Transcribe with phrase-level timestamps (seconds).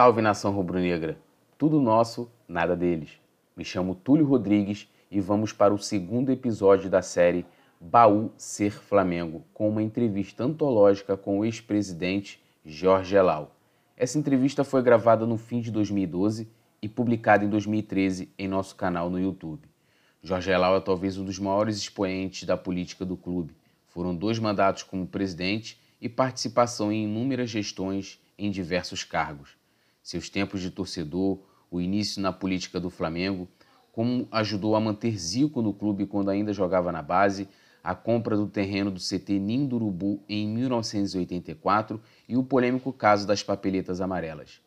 [0.00, 1.18] Salve nação rubro-negra!
[1.58, 3.20] Tudo nosso, nada deles.
[3.54, 7.44] Me chamo Túlio Rodrigues e vamos para o segundo episódio da série
[7.78, 13.54] Baú Ser Flamengo, com uma entrevista antológica com o ex-presidente Jorge Elal.
[13.94, 16.48] Essa entrevista foi gravada no fim de 2012
[16.80, 19.68] e publicada em 2013 em nosso canal no YouTube.
[20.22, 23.54] Jorge Elal é talvez um dos maiores expoentes da política do clube.
[23.86, 29.59] Foram dois mandatos como presidente e participação em inúmeras gestões em diversos cargos.
[30.10, 31.38] Seus tempos de torcedor,
[31.70, 33.46] o início na política do Flamengo,
[33.92, 37.48] como ajudou a manter Zico no clube quando ainda jogava na base,
[37.80, 43.24] a compra do terreno do CT Ninho do Urubu em 1984 e o polêmico caso
[43.24, 44.60] das papeletas amarelas.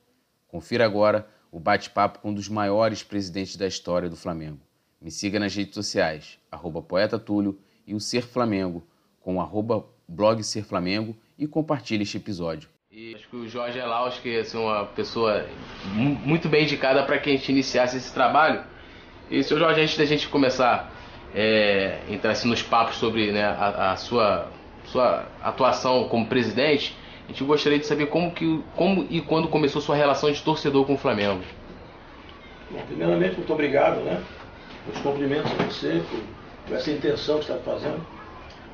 [0.47, 4.61] Confira agora o bate-papo com um dos maiores presidentes da história do Flamengo.
[5.01, 8.81] Me siga nas redes sociais, arroba Poeta Túlio e o Ser Flamengo,
[9.19, 12.69] com arroba blog Ser Flamengo e compartilhe este episódio.
[12.95, 15.47] E acho que o Jorge Elaus, que é assim, uma pessoa
[15.95, 18.63] muito bem indicada para que a gente iniciasse esse trabalho.
[19.31, 20.93] E, seu Jorge, antes da gente começar
[21.33, 24.47] é, entrar assim, nos papos sobre né, a, a, sua,
[24.85, 29.81] sua atuação como presidente, a gente gostaria de saber como, que, como e quando começou
[29.81, 31.41] sua relação de torcedor com o Flamengo.
[32.69, 34.21] Bom, primeiramente, muito obrigado, né?
[34.93, 36.19] Os cumprimentos a você por,
[36.67, 38.05] por essa intenção que está fazendo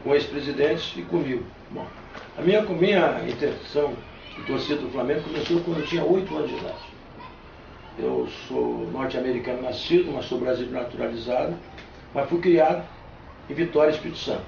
[0.03, 1.45] com esse presidente e comigo.
[1.71, 1.87] Bom,
[2.37, 3.93] a minha, minha intenção
[4.35, 6.89] de torcida do Flamengo começou quando eu tinha 8 anos de idade.
[7.97, 11.57] Eu sou norte-americano nascido, mas sou brasileiro naturalizado
[12.13, 12.83] mas fui criado
[13.49, 14.43] em Vitória, Espírito Santo.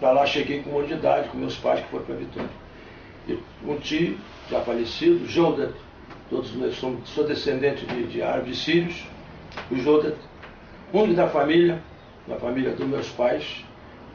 [0.00, 2.50] Para lá cheguei com um ano de idade, com meus pais que foram para Vitória.
[3.28, 4.18] E um tio,
[4.50, 5.72] já falecido, Jodat,
[6.28, 9.06] todos nós somos, sou descendente de, de árabes sírios,
[9.70, 10.16] o Jodat,
[10.92, 11.80] um da família,
[12.26, 13.64] da família dos meus pais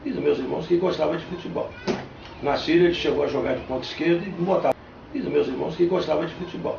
[0.04, 1.70] e dos meus irmãos que gostavam de futebol.
[2.42, 4.77] Na Síria ele chegou a jogar de ponta esquerda e botava.
[5.14, 6.78] E dos meus irmãos que gostavam de futebol.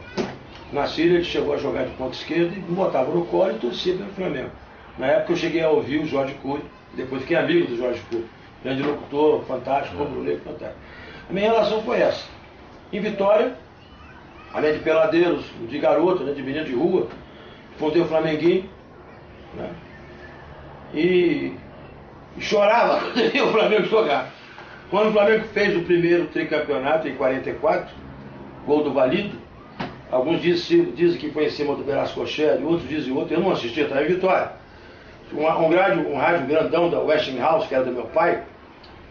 [0.71, 3.95] Na Síria ele chegou a jogar de ponta esquerda e botava no colo e torcia
[3.95, 4.51] pelo Flamengo.
[4.97, 6.61] Na época eu cheguei a ouvir o Jorge Cury,
[6.93, 8.25] depois fiquei amigo do Jorge Cury.
[8.63, 10.21] Grande locutor, fantástico, uhum.
[10.21, 10.79] negro fantástico.
[11.29, 12.27] A minha relação foi essa.
[12.91, 13.55] Em Vitória,
[14.53, 17.07] além de peladeiros, de garoto, né, de menino de rua,
[17.77, 18.69] fundei o Flamenguinho.
[19.55, 19.71] Né,
[20.93, 21.53] e,
[22.39, 24.31] chorava quando o Flamengo jogar.
[24.89, 27.95] Quando o Flamengo fez o primeiro tricampeonato em 44,
[28.69, 29.37] gol do Valido,
[30.11, 31.83] alguns dizem, dizem que foi em cima do
[32.15, 34.59] Rocher, outros dizem outro, eu não assisti, estava em Vitória
[35.33, 38.43] um, um, rádio, um rádio grandão da Westinghouse, que era do meu pai,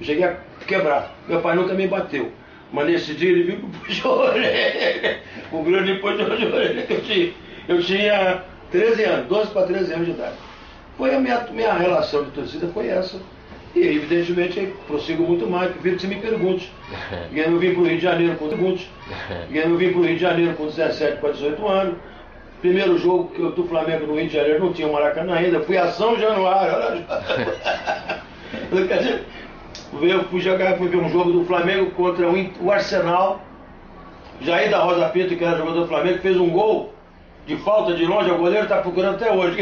[0.00, 0.36] eu cheguei a
[0.66, 1.14] quebrar.
[1.26, 2.30] Meu pai nunca me bateu.
[2.72, 5.20] Mas nesse dia ele viu que puxou a orelha.
[5.50, 6.86] O grande puxou a orelha.
[6.88, 7.32] Eu tinha,
[7.68, 10.36] eu tinha 13 anos, 12 para 13 anos de idade.
[10.96, 13.18] Foi a minha, minha relação de torcida, foi essa.
[13.74, 16.72] E evidentemente prossigo muito mais, prefiro que você me pergunte.
[17.34, 18.90] Eu vim para o Rio de Janeiro com pergunte.
[19.52, 21.94] Eu vim para o Rio de Janeiro com 17 para 18 anos.
[22.60, 25.60] Primeiro jogo que eu, do Flamengo no Rio de Janeiro não tinha o Maracanã ainda,
[25.60, 27.04] fui a São Januário,
[28.88, 29.24] Quer dizer,
[30.02, 33.40] eu fui jogar, fui ver um jogo do Flamengo contra o Arsenal.
[34.40, 36.92] Jair da Rosa Pinto, que era jogador do Flamengo, fez um gol
[37.46, 39.56] de falta de longe, o goleiro está procurando até hoje.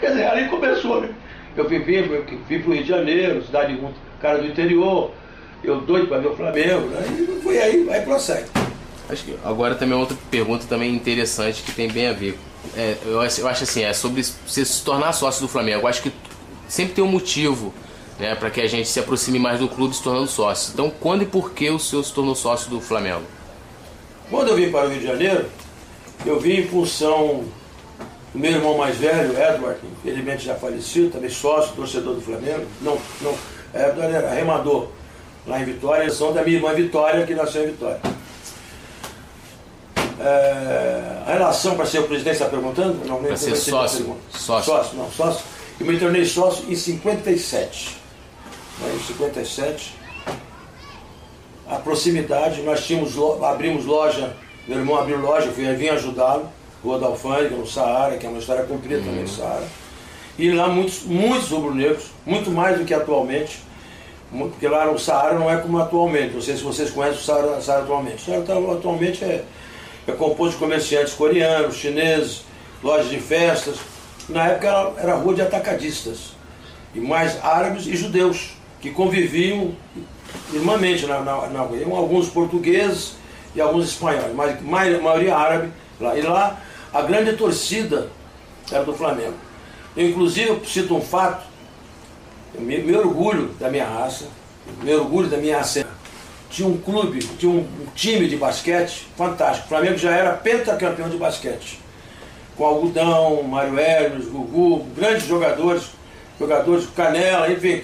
[0.00, 1.08] Quer dizer, ali começou, né?
[1.56, 2.02] Eu fui, vim,
[2.46, 5.10] fui pro Rio de Janeiro, cidade muito cara do interior,
[5.64, 7.04] eu doido para ver o Flamengo, né?
[7.18, 8.48] E foi aí, aí prossegue.
[9.08, 12.38] Acho que agora também outra pergunta também interessante que tem bem a ver.
[12.76, 15.82] É, eu, acho, eu acho assim, é sobre você se tornar sócio do Flamengo.
[15.82, 16.12] Eu acho que
[16.68, 17.74] sempre tem um motivo
[18.18, 20.72] né, para que a gente se aproxime mais do clube se tornando sócio.
[20.72, 23.24] Então, quando e por que o senhor se tornou sócio do Flamengo?
[24.30, 25.46] Quando eu vim para o Rio de Janeiro,
[26.24, 27.44] eu vim em função
[28.32, 32.66] do meu irmão mais velho, Edward, infelizmente já falecido, também sócio, torcedor do Flamengo.
[32.80, 33.34] Não, não,
[33.74, 34.88] Edward era remador
[35.46, 38.00] lá em Vitória, são da minha irmã Vitória, que nasceu em Vitória.
[40.20, 43.04] É, a relação para ser o presidente, está perguntando?
[43.06, 44.16] Não, para ser sócio.
[44.30, 44.72] Sócio.
[44.72, 45.44] Sócio, não, sócio.
[45.80, 47.96] Eu me tornei sócio em 57.
[48.80, 49.94] Né, em 57.
[51.68, 54.36] A proximidade, nós tínhamos, abrimos loja,
[54.68, 56.48] meu irmão abriu loja, eu vim ajudá-lo,
[56.82, 59.06] Rua da Alfândega, no Saara, que é uma história comprida uhum.
[59.06, 59.66] também do Saara.
[60.38, 63.60] E lá muitos, muitos rubro-negros, muito mais do que atualmente,
[64.30, 66.34] porque lá o Saara não é como atualmente.
[66.34, 68.16] Não sei se vocês conhecem o Saara, Saara atualmente.
[68.16, 69.44] O Saara atualmente é
[70.06, 72.44] é composto de comerciantes coreanos, chineses,
[72.82, 73.76] lojas de festas.
[74.28, 76.32] Na época era, era rua de atacadistas,
[76.94, 79.72] e mais árabes e judeus, que conviviam
[80.52, 81.96] irmãmente na, na, na rua.
[81.96, 83.14] Alguns portugueses
[83.54, 85.72] e alguns espanhóis, mas a maioria árabe.
[86.00, 86.18] Lá.
[86.18, 86.60] E lá
[86.92, 88.08] a grande torcida
[88.70, 89.34] era do Flamengo.
[89.96, 91.44] Eu, inclusive, eu cito um fato,
[92.54, 94.26] eu me, me orgulho da minha raça,
[94.82, 95.86] me orgulho da minha raça
[96.52, 99.64] tinha um clube, tinha um, um time de basquete fantástico.
[99.64, 101.80] O Flamengo já era pentacampeão de basquete.
[102.56, 105.84] Com Algodão, Mário Hermes, Gugu, grandes jogadores,
[106.38, 107.80] jogadores Canela, enfim.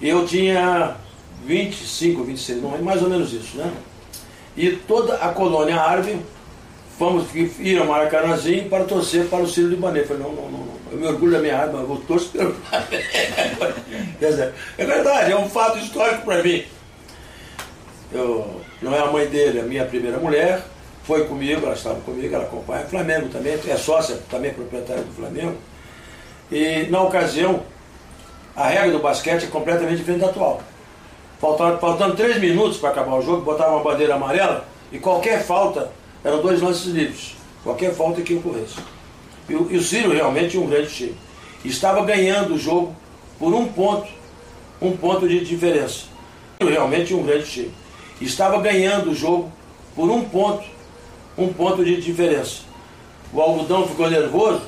[0.00, 0.94] Eu tinha
[1.44, 3.72] 25, 26, não é mais ou menos isso, né?
[4.56, 6.20] E toda a colônia árabe
[6.98, 10.08] fomos ir ao Maracanãzinho para torcer para o Ciro Libanês.
[10.08, 12.56] Falei, não, não, não, não, eu me orgulho da minha arma, eu torço pelo
[14.20, 16.64] É verdade, é um fato histórico para mim.
[18.12, 20.62] Eu, não é a mãe dele, é a minha primeira mulher,
[21.04, 25.12] foi comigo, ela estava comigo, ela acompanha o Flamengo também, é sócia, também proprietária do
[25.12, 25.56] Flamengo.
[26.50, 27.62] E na ocasião,
[28.56, 30.62] a regra do basquete é completamente diferente da atual.
[31.38, 35.92] Faltando três minutos para acabar o jogo, botava uma bandeira amarela e qualquer falta,
[36.24, 38.76] eram dois lances livres, qualquer falta que ocorresse.
[39.48, 41.16] E o, e o Ciro realmente um grande time.
[41.64, 42.94] Estava ganhando o jogo
[43.38, 44.08] por um ponto,
[44.80, 46.06] um ponto de diferença.
[46.60, 47.72] Realmente um grande time.
[48.20, 49.50] Estava ganhando o jogo
[49.94, 50.64] por um ponto,
[51.36, 52.62] um ponto de diferença.
[53.32, 54.62] O algodão ficou nervoso,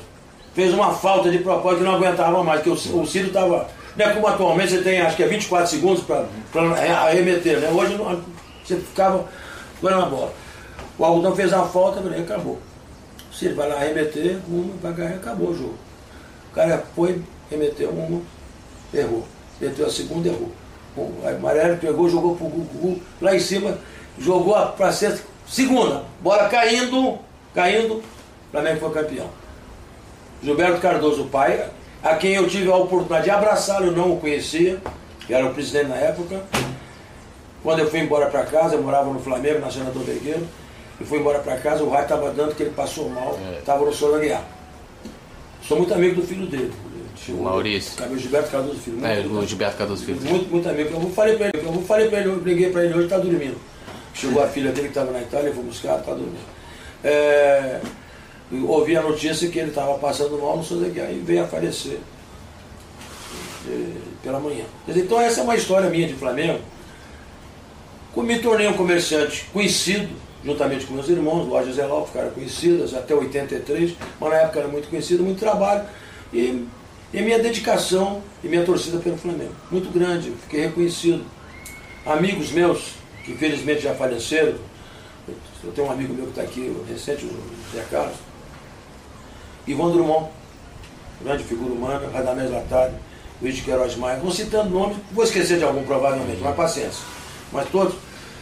[0.53, 4.05] fez uma falta de propósito que não aguentava mais, porque o, o Ciro estava não
[4.05, 6.25] é como atualmente você tem, acho que é 24 segundos para
[7.03, 7.69] arremeter, né?
[7.69, 8.21] Hoje não,
[8.63, 9.25] você ficava
[9.81, 10.33] jogando na bola.
[10.97, 12.59] O algodão fez a falta, e acabou.
[13.31, 15.75] Se ele vai lá arremeter, uma, vai ganhar, acabou o jogo.
[16.51, 18.21] O cara foi, remeteu uma,
[18.93, 19.25] errou.
[19.59, 20.51] Meteu a segunda, errou.
[20.95, 23.77] O Amarelo pegou, jogou pro Gugu, lá em cima,
[24.19, 27.17] jogou para sexta, segunda, bola caindo,
[27.55, 28.03] caindo,
[28.51, 29.29] Flamengo foi campeão.
[30.43, 31.69] Gilberto Cardoso, pai,
[32.03, 34.81] a quem eu tive a oportunidade de abraçá-lo, eu não o conhecia,
[35.25, 36.41] que era o presidente na época.
[37.63, 40.45] Quando eu fui embora para casa, eu morava no Flamengo, na Senador Vergueiro,
[41.01, 43.85] eu fui embora para casa, o raio estava dando que ele passou mal, estava é.
[43.87, 44.43] no Soro Aguiar.
[45.67, 46.71] Sou muito amigo do filho dele.
[47.29, 48.03] O Maurício.
[48.05, 49.05] O Gilberto Cardoso Filho.
[49.05, 50.21] É, o Gilberto Cardoso Filho.
[50.21, 50.89] Muito, muito amigo.
[50.93, 53.57] Eu falei para ele, eu falei para ele, eu liguei para ele hoje, está dormindo.
[54.13, 56.39] Chegou a filha dele que estava na Itália, fui buscar, está dormindo.
[57.03, 57.79] É,
[58.67, 61.97] ouvi a notícia que ele estava passando mal no Souza Guiar e veio a falecer
[63.65, 64.65] de, pela manhã.
[64.87, 66.59] Então essa é uma história minha de Flamengo.
[68.17, 70.09] Me tornei um comerciante conhecido,
[70.43, 74.89] juntamente com meus irmãos, lojas Zelal, ficaram conhecidas até 83, mas na época era muito
[74.89, 75.83] conhecido, muito trabalho.
[76.33, 76.65] E,
[77.13, 79.53] e minha dedicação e minha torcida pelo Flamengo.
[79.69, 81.23] Muito grande, fiquei reconhecido.
[82.05, 82.93] Amigos meus,
[83.23, 84.55] que felizmente já faleceram,
[85.63, 88.15] eu tenho um amigo meu que está aqui, recente, o Zé Carlos,
[89.67, 90.29] Ivan Drummond,
[91.21, 92.93] grande figura humana, Radamés Latari,
[93.39, 97.03] Luiz de Queiroz Maia, vou citando nomes, vou esquecer de algum provavelmente, mas paciência.
[97.51, 97.93] Mas todos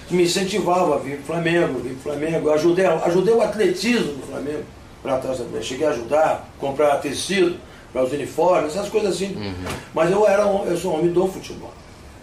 [0.09, 4.63] me incentivavam a vir para o Flamengo, o Flamengo, ajudei, ajudei o atletismo do Flamengo
[5.01, 5.61] para trás também.
[5.61, 7.57] Cheguei a ajudar, comprar tecido
[7.91, 9.35] para os uniformes, essas coisas assim.
[9.35, 9.53] Uhum.
[9.93, 11.73] Mas eu era eu sou homem do futebol.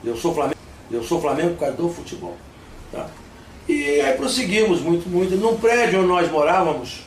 [0.05, 0.57] Eu sou Flamengo,
[0.91, 2.37] eu sou Flamengo por causa do futebol.
[2.93, 3.07] Tá?
[3.69, 5.37] E aí prosseguimos muito, muito.
[5.37, 7.01] Num prédio onde nós morávamos,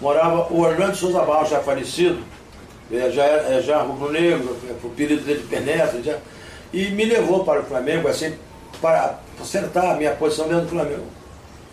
[0.00, 2.18] morava o Orlando Souza Barros, já falecido,
[2.92, 6.18] é, já, é, já rubro-negro, é, o período dele penetra, já,
[6.72, 8.34] e me levou para o Flamengo, assim,
[8.80, 11.06] para acertar a minha posição dentro do Flamengo.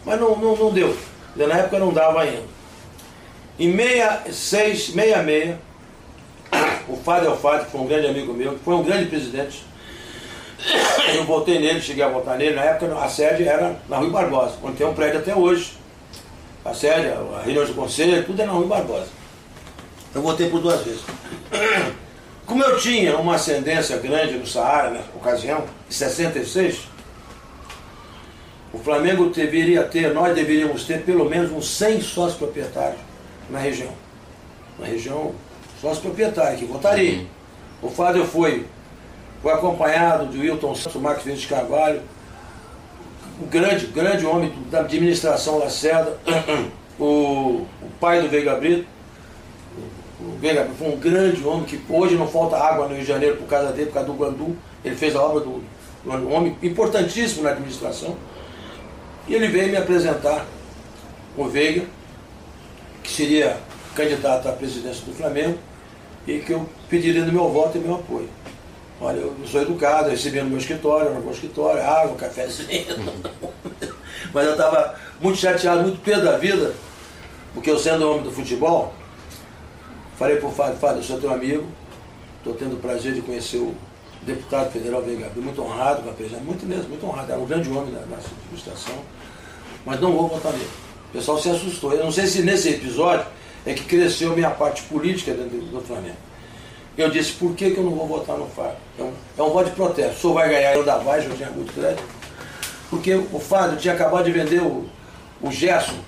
[0.06, 0.96] Mas não, não, não deu.
[1.36, 2.44] Na época não dava ainda.
[3.60, 5.56] Em 66, 66,
[6.88, 9.64] o Fábio Alfati, que foi um grande amigo meu, foi um grande presidente,
[11.16, 14.56] eu voltei nele, cheguei a votar nele, na época a sede era na Rui Barbosa,
[14.64, 15.74] onde tem um prédio até hoje
[16.64, 19.08] a sede, a reunião de conselho, tudo é na Rui Barbosa.
[20.14, 21.02] Eu votei por duas vezes.
[22.46, 26.88] Como eu tinha uma ascendência grande no Saara, na ocasião, em 66,
[28.72, 33.00] o Flamengo deveria ter, nós deveríamos ter pelo menos uns 100 sócios proprietários
[33.50, 33.92] na região.
[34.78, 35.34] Na região,
[35.82, 37.20] sócios proprietários que votariam.
[37.20, 37.28] Uhum.
[37.82, 38.66] O Fábio foi,
[39.42, 42.02] foi acompanhado do Wilton Santos, Marcos de Carvalho,
[43.42, 46.18] um grande, grande homem da administração Lacerda,
[47.00, 48.95] o, o pai do Veiga Brito.
[50.40, 53.48] Brito foi um grande homem que hoje não falta água no Rio de Janeiro por
[53.48, 54.58] causa dele, por causa do Guandu.
[54.84, 55.64] Ele fez a obra do,
[56.06, 58.16] um homem importantíssimo na administração.
[59.28, 60.46] E ele veio me apresentar
[61.36, 61.86] o Veiga,
[63.04, 63.58] que seria
[63.96, 65.58] candidato à presidência do Flamengo,
[66.28, 68.30] e que eu pediria do meu voto e meu apoio.
[69.02, 72.86] Olha, eu sou educado, recebi no meu escritório, no meu escritório, água, cafezinho.
[74.34, 76.74] Mas eu estava muito chateado, muito pé da vida,
[77.54, 78.94] porque eu sendo homem do futebol,
[80.18, 81.66] falei para o Fábio, Fábio, eu sou teu amigo,
[82.38, 83.76] estou tendo o prazer de conhecer o
[84.22, 87.70] deputado federal Veiga muito honrado com a presença, muito mesmo, muito honrado, era um grande
[87.70, 88.96] homem da nossa administração,
[89.86, 90.70] mas não vou votar nele.
[91.10, 91.94] O pessoal se assustou.
[91.94, 93.26] Eu não sei se nesse episódio
[93.66, 96.18] é que cresceu minha parte política dentro do Flamengo.
[96.98, 98.78] Eu disse, por que, que eu não vou votar no Fábio?
[98.98, 100.18] É um, é um voto de protesto.
[100.18, 102.04] O senhor vai ganhar, eu da Vaz, eu tinha muito crédito.
[102.90, 104.86] porque o Fábio tinha acabado de vender o,
[105.42, 106.00] o Gerson,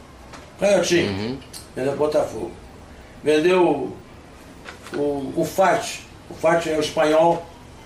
[0.59, 1.37] canhotinho, uhum.
[1.75, 2.51] vendeu o Botafogo.
[3.23, 3.93] Vendeu
[4.93, 7.45] o, o, Fati, o Fati é o espanhol,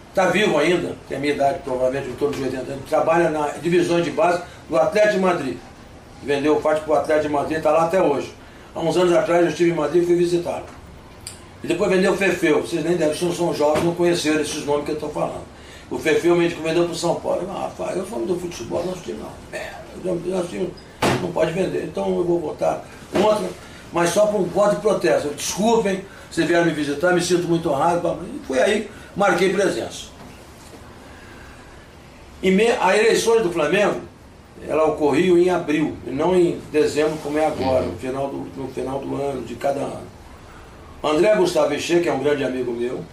[0.10, 3.48] está vivo ainda, tem a minha idade, provavelmente em torno de 80 anos, trabalha na
[3.62, 5.58] divisão de base do Atlético de Madrid.
[6.24, 8.34] Vendeu o Fati para o Atlético de Madrid, está lá até hoje.
[8.74, 10.66] Há uns anos atrás eu estive em Madrid e fui visitá-lo.
[11.64, 12.62] E depois vendeu o Fefeu.
[12.62, 15.44] Vocês nem devem, são jovens, não conheceram esses nomes que eu estou falando.
[15.90, 17.46] O Fefeu médico vendeu para o São Paulo.
[17.50, 19.30] Ah, rapaz, eu falo do futebol, nosso time não.
[19.52, 20.74] Merda, nosso time
[21.22, 21.84] não pode vender.
[21.84, 23.50] Então eu vou votar contra,
[23.92, 25.30] mas só por um voto de protesto.
[25.30, 28.20] Desculpem, vocês vieram me visitar, me sinto muito honrado.
[28.24, 30.06] E foi aí, marquei presença.
[32.42, 34.02] E a eleições do Flamengo,
[34.68, 38.68] ela ocorreu em abril, e não em dezembro como é agora, no final do, no
[38.70, 40.08] final do ano, de cada ano.
[41.04, 43.04] André Gustavo Eche, que é um grande amigo meu,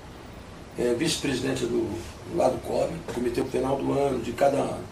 [0.78, 1.90] é vice-presidente do,
[2.36, 4.84] lá do COB, comitê no final do ano, de cada ano.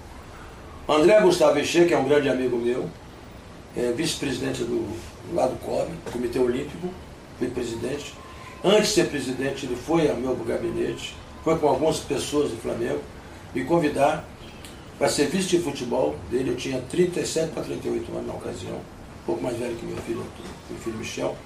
[0.88, 2.88] André Gustavo Eche, que é um grande amigo meu,
[3.76, 4.86] é vice-presidente do,
[5.34, 6.88] lá do COB, Comitê Olímpico,
[7.38, 8.14] foi presidente.
[8.64, 11.14] Antes de ser presidente, ele foi ao meu gabinete,
[11.44, 13.00] foi com algumas pessoas do Flamengo,
[13.54, 14.24] me convidar
[14.98, 16.50] para ser vice de futebol dele.
[16.50, 20.24] Eu tinha 37 para 38 anos na ocasião, um pouco mais velho que meu filho,
[20.70, 21.36] meu filho Michel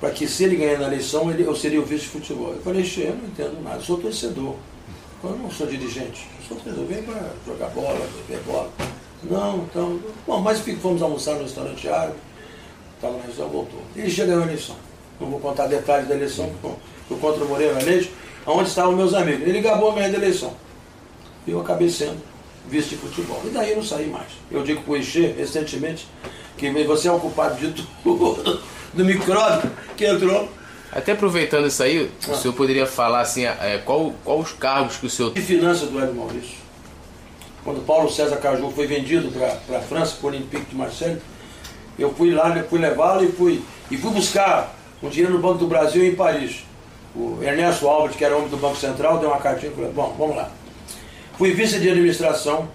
[0.00, 2.52] para que se ele ganhar na eleição, ele, eu seria o vice de futebol.
[2.52, 4.54] Eu falei, eu não entendo nada, sou torcedor.
[5.24, 8.70] Eu não sou dirigente, eu sou torcedor, vem para jogar bola, ver bola.
[9.24, 9.98] Não, então.
[10.24, 12.14] Bom, mas fomos almoçar no restaurante árabe,
[12.98, 13.80] estava na região, voltou.
[13.96, 14.76] E ele chegou na eleição.
[15.20, 18.12] Não vou contar detalhes da eleição, porque contra o Moreira Leite,
[18.46, 19.46] onde estavam meus amigos.
[19.46, 20.52] Ele gabou a minha eleição.
[21.46, 22.18] E eu acabei sendo
[22.68, 23.40] vice de futebol.
[23.44, 24.28] E daí eu não saí mais.
[24.50, 26.06] Eu digo para o Ixê, recentemente,
[26.56, 28.60] que você é o culpado de tudo
[28.92, 30.48] do micróbio que entrou.
[30.90, 32.32] Até aproveitando isso aí, ah.
[32.32, 35.32] o senhor poderia falar assim, é, qual, qual os cargos que o senhor.
[35.32, 36.56] De finanças do Hélio Maurício.
[37.64, 41.20] Quando Paulo César Caju foi vendido para a França, para o Olympique de Marseille,
[41.98, 45.66] eu fui lá, fui levá-lo e fui, e fui buscar um dinheiro no Banco do
[45.66, 46.64] Brasil em Paris.
[47.14, 50.14] O Ernesto Alves, que era homem do Banco Central, deu uma cartinha e falou, bom,
[50.18, 50.50] vamos lá.
[51.36, 52.68] Fui vice de administração,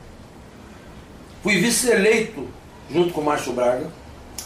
[1.41, 2.47] fui vice-eleito
[2.91, 3.87] junto com o Márcio Braga,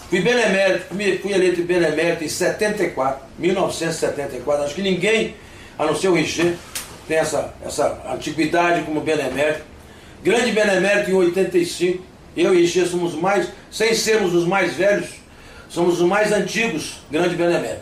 [0.09, 0.85] Fui benemérito,
[1.21, 4.63] fui eleito benemérito em 74, 1974.
[4.63, 5.35] Acho que ninguém,
[5.77, 6.55] a não ser o Richer,
[7.07, 9.63] tem essa, essa antiguidade como benemérito.
[10.23, 12.01] Grande benemérito em 85.
[12.37, 15.09] Eu e Richer somos mais, sem sermos os mais velhos,
[15.67, 17.81] somos os mais antigos, grande benemérito.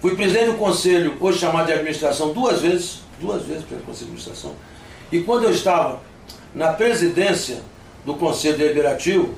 [0.00, 4.12] Fui presidente do conselho, hoje chamado de administração, duas vezes, duas vezes pelo conselho de
[4.12, 4.54] administração.
[5.12, 6.00] E quando eu estava
[6.54, 7.58] na presidência
[8.06, 9.34] do conselho deliberativo,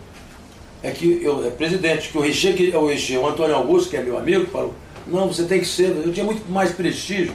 [0.81, 3.97] é que eu, é presidente, que o Richer, que, o Richer, o Antônio Augusto, que
[3.97, 4.73] é meu amigo, falou,
[5.09, 7.35] não, você tem que ser, eu tinha muito mais prestígio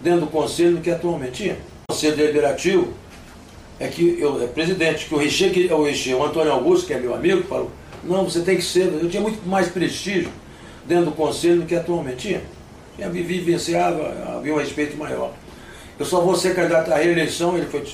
[0.00, 1.56] dentro do conselho do que atualmente tinha.
[1.88, 2.92] O conselho deliberativo
[3.82, 6.94] é que eu, é presidente, que o Richer, que, o Richer, o Antônio Augusto, que
[6.94, 7.70] é meu amigo, falou,
[8.04, 10.30] não, você tem que ser, eu tinha muito mais prestígio
[10.86, 12.42] dentro do conselho do que atualmente tinha.
[12.96, 15.32] Tinha vivenciava, havia um respeito maior.
[15.98, 17.84] Eu só vou ser candidato à reeleição, ele foi,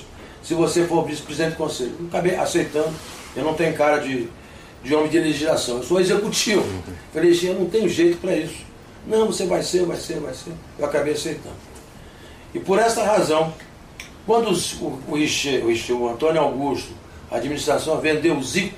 [0.42, 1.92] se você for vice-presidente do conselho.
[2.00, 2.92] Eu acabei aceitando,
[3.36, 4.28] eu não tenho cara de
[4.82, 5.78] de homem de legislação.
[5.78, 6.64] Eu sou executivo.
[7.12, 8.66] Falei, eu não tenho jeito para isso.
[9.06, 10.52] Não, você vai ser, vai ser, vai ser.
[10.78, 11.56] Eu acabei aceitando.
[12.54, 13.52] E por essa razão,
[14.28, 16.92] quando o, o, o, o Antônio Augusto,
[17.30, 18.76] a administração vendeu o Zico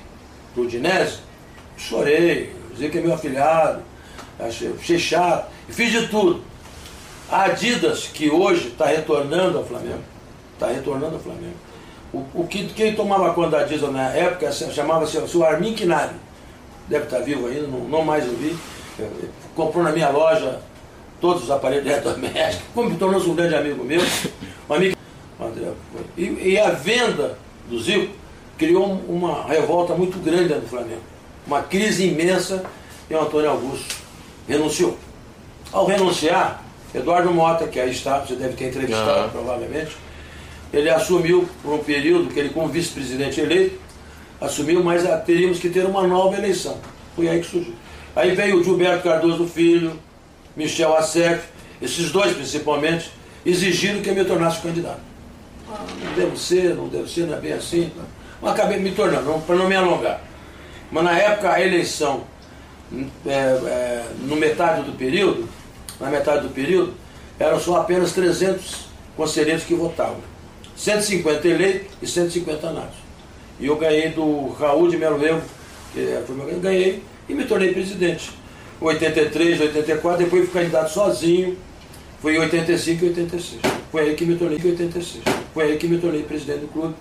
[0.54, 1.19] para o Dinésio,
[1.76, 2.54] chorei.
[2.73, 3.83] O Zico é meu afilhado,
[4.38, 6.40] achei, achei chato, fiz de tudo.
[7.28, 10.04] A Adidas, que hoje está retornando ao Flamengo,
[10.54, 11.57] está retornando ao Flamengo
[12.12, 16.14] o, o que, quem tomava conta da diesel na época chamava-se o Armin Kinari.
[16.87, 18.57] Deve estar vivo ainda, não, não mais ouvi.
[19.57, 20.61] Comprou na minha loja
[21.21, 24.00] todos os aparelhos eletrodomésticos, como tornou-se um grande amigo meu.
[24.69, 24.97] Um amigo,
[26.16, 28.12] e, e a venda do Zico
[28.59, 31.02] criou uma revolta muito grande do Flamengo.
[31.47, 32.62] Uma crise imensa
[33.09, 33.97] e o Antônio Augusto
[34.47, 34.97] renunciou.
[35.73, 36.62] Ao renunciar,
[36.94, 39.30] Eduardo Mota, que aí está, você deve ter entrevistado uhum.
[39.30, 39.97] provavelmente,
[40.73, 43.78] ele assumiu por um período que ele, como vice-presidente eleito,
[44.40, 46.78] assumiu, mas teríamos que ter uma nova eleição.
[47.16, 47.75] Foi aí que surgiu.
[48.14, 49.99] Aí veio o Gilberto Cardoso Filho,
[50.56, 51.44] Michel Assef,
[51.80, 53.11] esses dois principalmente,
[53.44, 55.09] exigiram que eu me tornasse candidato.
[56.16, 57.92] Devo ser, não devo ser, não é bem assim.
[58.40, 60.20] Mas acabei me tornando, para não me alongar.
[60.90, 62.24] Mas na época a eleição,
[63.26, 65.48] é, é, no metade do período,
[66.00, 66.94] na metade do período,
[67.38, 70.20] eram só apenas 300 conselheiros que votavam.
[70.76, 72.96] 150 eleitos e 150 natos.
[73.58, 75.42] E eu ganhei do Raul de Melo Evo,
[75.92, 78.32] que é, foi meu ganhei e me tornei presidente.
[78.80, 81.56] 83, 84, depois fui candidato sozinho,
[82.20, 83.60] foi em 85 e 86.
[83.90, 85.24] Foi aí que me tornei 86.
[85.54, 86.94] Foi aí que me tornei presidente do clube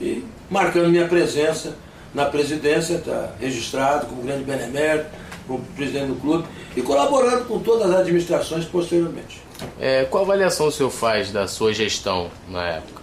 [0.00, 1.76] e marcando minha presença
[2.12, 5.10] na presidência, está registrado como grande benemérito,
[5.46, 9.40] como presidente do clube e colaborando com todas as administrações posteriormente.
[9.78, 13.00] É, qual avaliação o senhor faz da sua gestão na época?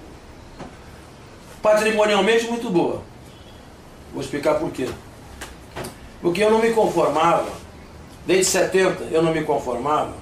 [1.62, 3.02] Patrimonialmente muito boa.
[4.14, 4.88] Vou explicar por quê.
[6.22, 7.50] Porque eu não me conformava,
[8.26, 10.14] desde 70 eu não me conformava,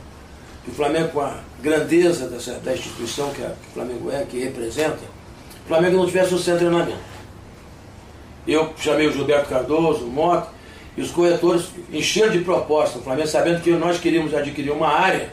[0.65, 4.23] que o Flamengo, com a grandeza dessa, da instituição que, a, que o Flamengo é,
[4.23, 4.99] que representa,
[5.63, 7.15] o Flamengo não tivesse centro de treinamento.
[8.47, 10.49] Eu chamei o Gilberto Cardoso, o Mota,
[10.97, 15.29] e os corretores encheram de proposta o Flamengo, sabendo que nós queríamos adquirir uma área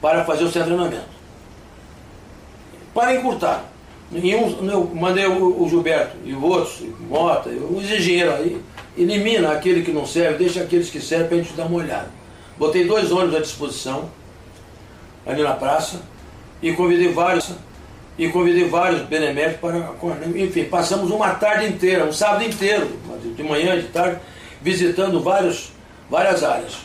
[0.00, 1.10] para fazer o centro de treinamento.
[2.92, 3.64] Para encurtar.
[4.12, 8.60] Um, eu mandei o, Gilberto e o outros, o Mota, os engenheiros aí,
[8.98, 12.10] elimina aquele que não serve, deixa aqueles que servem para a gente dar uma olhada.
[12.58, 14.10] Botei dois ônibus à disposição,
[15.26, 16.00] ali na praça,
[16.62, 17.50] e convidei vários,
[18.18, 19.92] e convidei vários beneméritos para.
[20.36, 22.88] Enfim, passamos uma tarde inteira, um sábado inteiro,
[23.36, 24.20] de manhã, de tarde,
[24.60, 25.72] visitando vários,
[26.08, 26.78] várias áreas.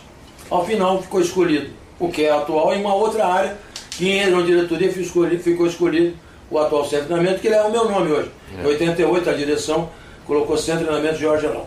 [0.50, 3.58] Ao final ficou escolhido o que é atual e uma outra área
[3.92, 6.16] que em uma diretoria ficou escolhido, ficou escolhido
[6.50, 8.32] o atual centro de treinamento, que é o meu nome hoje.
[8.58, 8.62] É.
[8.62, 9.90] Em 88 a direção
[10.26, 11.66] colocou centro de treinamento Jorge Alão.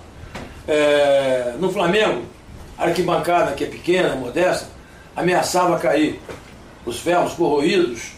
[0.66, 2.22] É, no Flamengo,
[2.76, 4.66] a arquibancada, que é pequena, modesta,
[5.16, 6.20] ameaçava cair.
[6.87, 8.12] Os ferros corroídos,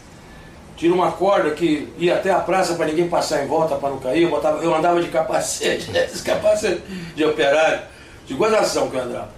[0.77, 3.99] tira uma corda que ia até a praça para ninguém passar em volta para não
[3.99, 4.23] cair.
[4.23, 6.07] Eu, botava, eu andava de capacete, né?
[6.07, 6.83] esse capacete
[7.15, 7.83] de operário,
[8.27, 9.29] de gozação que eu andava.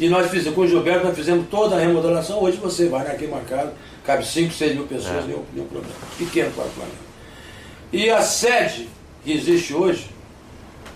[0.00, 2.42] E nós fizemos, com o Gilberto, nós fizemos toda a remodelação.
[2.42, 3.72] Hoje você vai na arquibancada,
[4.04, 5.26] cabe 5, 6 mil pessoas, é.
[5.28, 5.94] nenhum, nenhum problema.
[6.18, 6.96] Pequeno para o Flamengo.
[7.92, 8.88] E a sede
[9.22, 10.10] que existe hoje,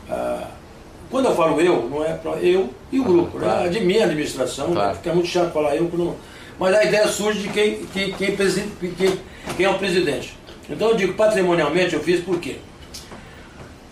[0.09, 0.49] ah,
[1.11, 3.63] quando eu falo eu, não é para eu e o grupo, né?
[3.63, 3.69] né?
[3.69, 4.97] de minha administração, claro.
[4.97, 6.17] fica muito chato falar eu, não,
[6.59, 9.19] mas a ideia surge de quem, quem, quem, quem,
[9.57, 10.37] quem é o presidente.
[10.69, 12.57] Então eu digo, patrimonialmente eu fiz por quê?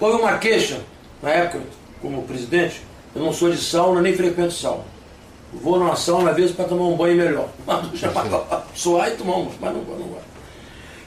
[0.00, 0.80] Houve uma queixa,
[1.22, 1.60] na época,
[2.00, 2.80] como presidente,
[3.14, 4.84] eu não sou de sauna, nem frequento sauna.
[5.52, 7.48] Vou numa sauna às vezes para tomar um banho melhor.
[7.66, 10.12] Mas suar e tomar um, mas não vou, não.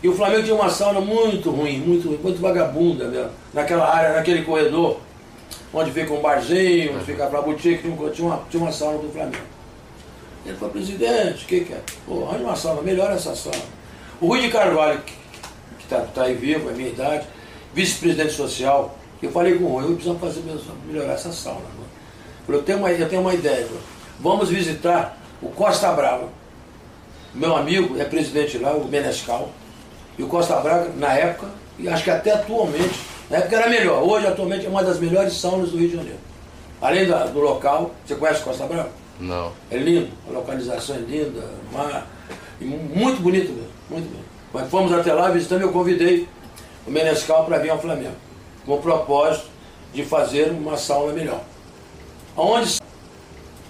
[0.03, 3.31] E o Flamengo tinha uma sauna muito ruim, muito, muito vagabunda mesmo.
[3.51, 4.99] Naquela área, naquele corredor,
[5.73, 7.81] onde fica um barzinho, onde fica a boutique,
[8.13, 9.54] tinha uma, tinha uma sauna do Flamengo.
[10.45, 11.81] Ele falou, presidente, o que, que é?
[12.05, 13.58] Pô, arranja uma sauna, melhora essa sauna.
[14.21, 17.25] O Rui de Carvalho, que está tá aí vivo, é minha idade,
[17.73, 20.43] vice-presidente social, eu falei com o Rui, eu preciso fazer
[20.88, 21.65] melhorar essa sauna.
[22.47, 23.67] Eu tenho uma, eu tenho uma ideia.
[24.19, 26.29] Vamos visitar o Costa Brava.
[27.34, 29.49] Meu amigo é presidente lá, o Menescal.
[30.17, 31.47] E o Costa Brava, na época,
[31.79, 34.03] e acho que até atualmente, na época era melhor.
[34.03, 36.19] Hoje, atualmente, é uma das melhores saunas do Rio de Janeiro.
[36.79, 38.89] Além da, do local, você conhece Costa Brava?
[39.19, 39.51] Não.
[39.71, 42.08] É lindo, a localização é linda, mar,
[42.60, 44.25] muito bonito mesmo, muito bonito.
[44.54, 46.28] Mas fomos até lá, visitando, eu convidei
[46.86, 48.15] o Menescal para vir ao Flamengo,
[48.65, 49.47] com o propósito
[49.93, 51.41] de fazer uma sauna melhor.
[52.36, 52.78] Onde,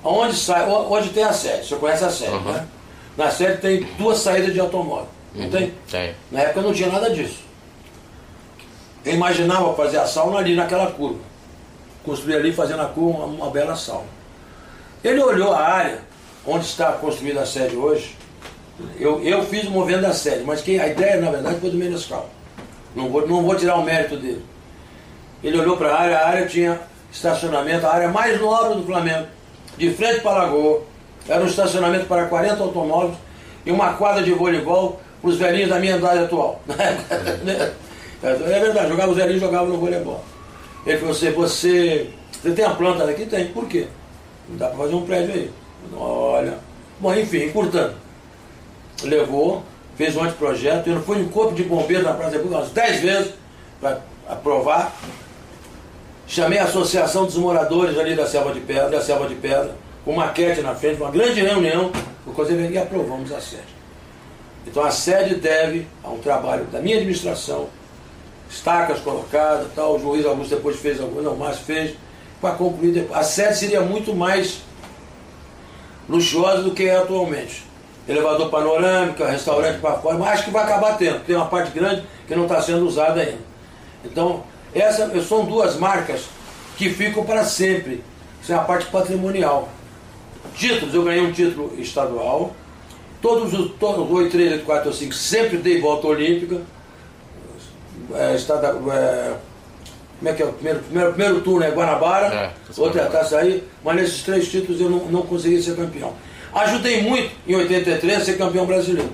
[0.03, 2.51] onde sai, hoje tem a sede, você conhece a sede, uhum.
[2.51, 2.67] né?
[3.15, 5.51] Na sede tem duas saídas de automóvel, não uhum.
[5.51, 5.73] tem?
[5.89, 6.15] Tem.
[6.31, 7.45] Na época não tinha nada disso.
[9.05, 11.19] Eu imaginava fazer a sauna ali naquela curva.
[12.03, 14.07] Construir ali, fazendo a curva, uma, uma bela sauna.
[15.05, 15.99] Ele olhou a área
[16.43, 18.17] onde está construída a sede hoje.
[18.99, 22.27] Eu, eu fiz o movimento da sede, mas a ideia, na verdade, foi do Menescal.
[22.95, 24.43] Não vou, não vou tirar o mérito dele.
[25.43, 29.27] Ele olhou para a área, a área tinha estacionamento, a área mais nobre do Flamengo,
[29.77, 30.81] de frente para a Lagoa.
[31.29, 33.15] Era um estacionamento para 40 automóveis
[33.63, 36.63] e uma quadra de voleibol para os velhinhos da minha idade atual.
[38.23, 40.23] é verdade, jogava os velhinhos jogavam no voleibol.
[40.83, 42.09] Ele falou assim, você,
[42.41, 43.27] você tem a planta daqui?
[43.27, 43.47] Tem.
[43.49, 43.87] Por quê?
[44.49, 45.51] Não dá para fazer um prédio aí.
[45.95, 46.57] Olha.
[46.99, 47.95] Bom, enfim, portanto,
[49.03, 49.63] levou,
[49.95, 53.33] fez um anteprojeto, eu fui no corpo de bombeiros na Praça República umas 10 vezes
[53.81, 54.93] para aprovar.
[56.27, 60.13] Chamei a Associação dos Moradores ali da Selva de Pedra, da Selva de Pedra, com
[60.13, 61.91] maquete na frente, uma grande reunião,
[62.71, 63.75] e aprovamos a sede.
[64.65, 67.67] Então a sede deve a um trabalho da minha administração,
[68.49, 71.95] estacas colocadas, tal, o juiz Augusto depois fez alguma, não, mais fez,
[72.45, 73.19] para concluir depois.
[73.19, 74.59] A sede seria muito mais
[76.07, 77.63] luxuosa do que é atualmente.
[78.07, 82.03] Elevador panorâmico, restaurante para fora, mas acho que vai acabar tendo, tem uma parte grande
[82.27, 83.39] que não está sendo usada ainda.
[84.03, 84.43] Então,
[84.75, 86.25] essa são duas marcas
[86.77, 88.03] que ficam para sempre.
[88.39, 89.69] Isso é a parte patrimonial.
[90.53, 92.55] Títulos, eu ganhei um título estadual.
[93.19, 96.61] Todos os todos, 8, 3, 8, 4, 5 sempre dei volta olímpica.
[98.13, 99.35] É, estada, é,
[100.19, 100.45] como é que é?
[100.45, 104.23] O primeiro, primeiro, primeiro turno é Guanabara, é, outra é a taça aí, mas nesses
[104.23, 106.13] três títulos eu não, não consegui ser campeão.
[106.53, 109.11] Ajudei muito em 83 a ser campeão brasileiro.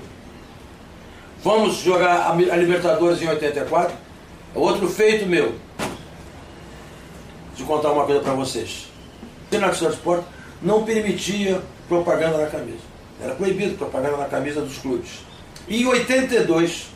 [1.42, 3.96] Vamos jogar a Libertadores em 84
[4.54, 5.56] É outro feito meu.
[7.56, 8.86] De contar uma coisa para vocês.
[9.50, 10.24] O Nacional de Esporte
[10.62, 12.78] não permitia propaganda na camisa.
[13.20, 15.10] Era proibido propaganda na camisa dos clubes.
[15.66, 16.86] E em 82,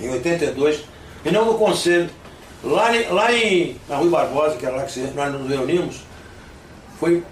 [0.00, 0.84] em 82,
[1.22, 2.10] reunião do conselho,
[2.62, 6.00] lá, lá em, na Rui Barbosa, que era lá que nós nos reunimos,
[6.98, 7.22] foi,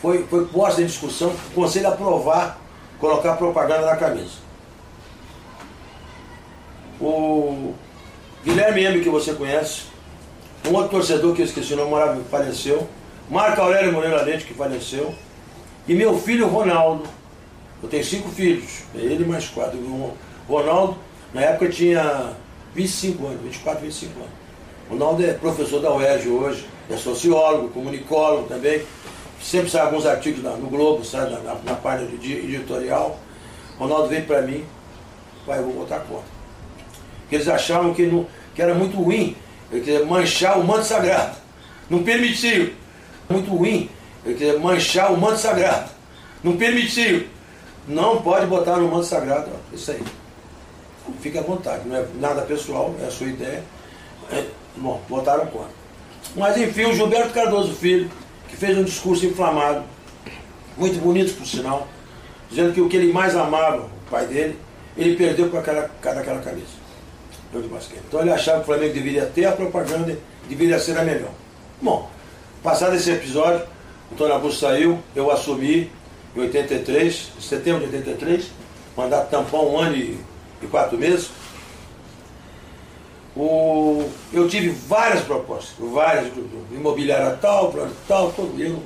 [0.00, 2.58] foi, foi posta em discussão o conselho aprovar
[3.00, 4.38] colocar propaganda na camisa.
[7.00, 7.74] O
[8.44, 9.84] Guilherme M, que você conhece,
[10.68, 12.86] um outro torcedor que eu esqueci o nome, morava, faleceu,
[13.30, 15.14] Marco Aurélio Moreira Leite, que faleceu,
[15.88, 17.04] e meu filho Ronaldo.
[17.82, 19.78] Eu tenho cinco filhos, ele mais quatro.
[19.78, 20.14] O
[20.46, 20.98] Ronaldo,
[21.32, 22.34] na época, tinha
[22.74, 24.39] 25 anos, 24, 25 anos.
[24.90, 28.82] Ronaldo é professor da UERJ hoje, é sociólogo, comunicólogo também.
[29.40, 33.18] Sempre sai alguns artigos no Globo, sai na, na, na página editorial.
[33.78, 34.64] O Ronaldo veio para mim,
[35.46, 36.24] pai, eu vou botar conta.
[37.20, 39.36] Porque eles achavam que, não, que era muito ruim
[40.08, 41.36] manchar o manto sagrado.
[41.88, 42.72] Não permitiu.
[43.28, 43.88] Muito ruim
[44.60, 45.88] manchar o manto sagrado.
[46.42, 47.28] Não permitiu.
[47.86, 49.50] Não pode botar no manto sagrado.
[49.52, 50.02] Ó, isso aí.
[51.20, 51.88] Fique à vontade.
[51.88, 53.62] Não é nada pessoal, é a sua ideia.
[54.76, 55.70] Bom, botaram conta.
[56.36, 58.10] Mas enfim, o Gilberto Cardoso Filho,
[58.48, 59.82] que fez um discurso inflamado,
[60.76, 61.88] muito bonito por sinal,
[62.48, 64.58] dizendo que o que ele mais amava, o pai dele,
[64.96, 66.80] ele perdeu com aquela, aquela camisa
[67.52, 68.02] de basquete.
[68.06, 70.16] Então ele achava que o Flamengo deveria ter a propaganda,
[70.48, 71.32] deveria ser a melhor.
[71.82, 72.08] Bom,
[72.62, 73.66] passado esse episódio,
[74.10, 75.90] o Antônio Augusto saiu, eu assumi
[76.36, 78.50] em 83, em setembro de 83,
[78.96, 80.20] mandato tampão um ano e,
[80.62, 81.30] e quatro meses.
[83.36, 86.32] O, eu tive várias propostas, várias,
[86.72, 88.82] imobiliária tal, plano tal, todo eu,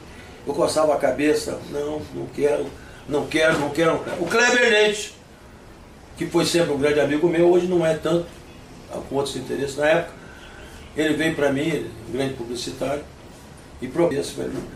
[0.47, 2.67] eu coçava a cabeça, não, não quero,
[3.09, 3.97] não quero, não quero.
[4.21, 5.15] O Kleber Leite,
[6.19, 8.27] que foi sempre um grande amigo meu, hoje não é tanto,
[9.09, 9.77] com outros interesses.
[9.77, 10.13] Na época,
[10.97, 13.03] ele veio para mim, um grande publicitário,
[13.81, 14.35] e propôs.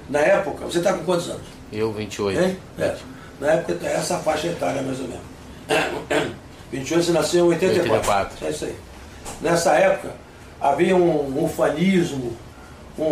[0.09, 1.47] Na época, você está com quantos anos?
[1.73, 2.41] Eu, 28.
[2.41, 2.57] Hein?
[2.79, 2.97] É.
[3.41, 5.23] Na época, é essa faixa etária mais ou menos.
[6.73, 7.93] 28, você nasceu em 84.
[7.93, 8.47] 84.
[8.47, 8.77] É isso aí.
[9.41, 10.15] Nessa época,
[10.61, 12.37] havia um ufanismo,
[12.99, 13.05] um,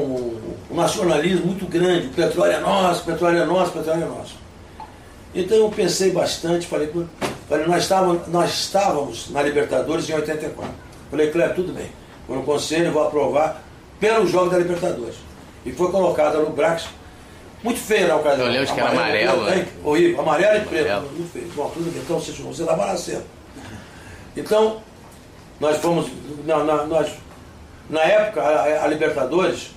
[0.70, 2.08] um, nacionalismo muito grande.
[2.08, 4.34] O petróleo é nosso, petróleo é nosso, petróleo é nosso.
[5.34, 6.90] Então eu pensei bastante, falei,
[7.48, 10.74] falei nós, estávamos, nós estávamos na Libertadores em 84.
[11.10, 11.90] Falei, Cleber, tudo bem.
[12.26, 13.62] Vou no conselho, vou aprovar
[14.00, 15.16] pelo jogo da Libertadores.
[15.64, 16.86] E foi colocada no Brax.
[17.62, 18.46] Muito feio na ocasião.
[18.46, 19.44] Eu lembro que era amarelo.
[19.44, 19.66] né?
[19.84, 20.86] Horrível, amarelo e preto.
[20.86, 21.12] Amarelo.
[21.12, 21.52] Muito feio.
[21.54, 22.02] Bom, tudo bem.
[22.02, 23.24] Então você, você lá na cena.
[24.36, 24.82] Então,
[25.60, 26.06] nós fomos.
[26.44, 27.10] Na, na, nós,
[27.88, 29.70] na época, a, a, Libertadores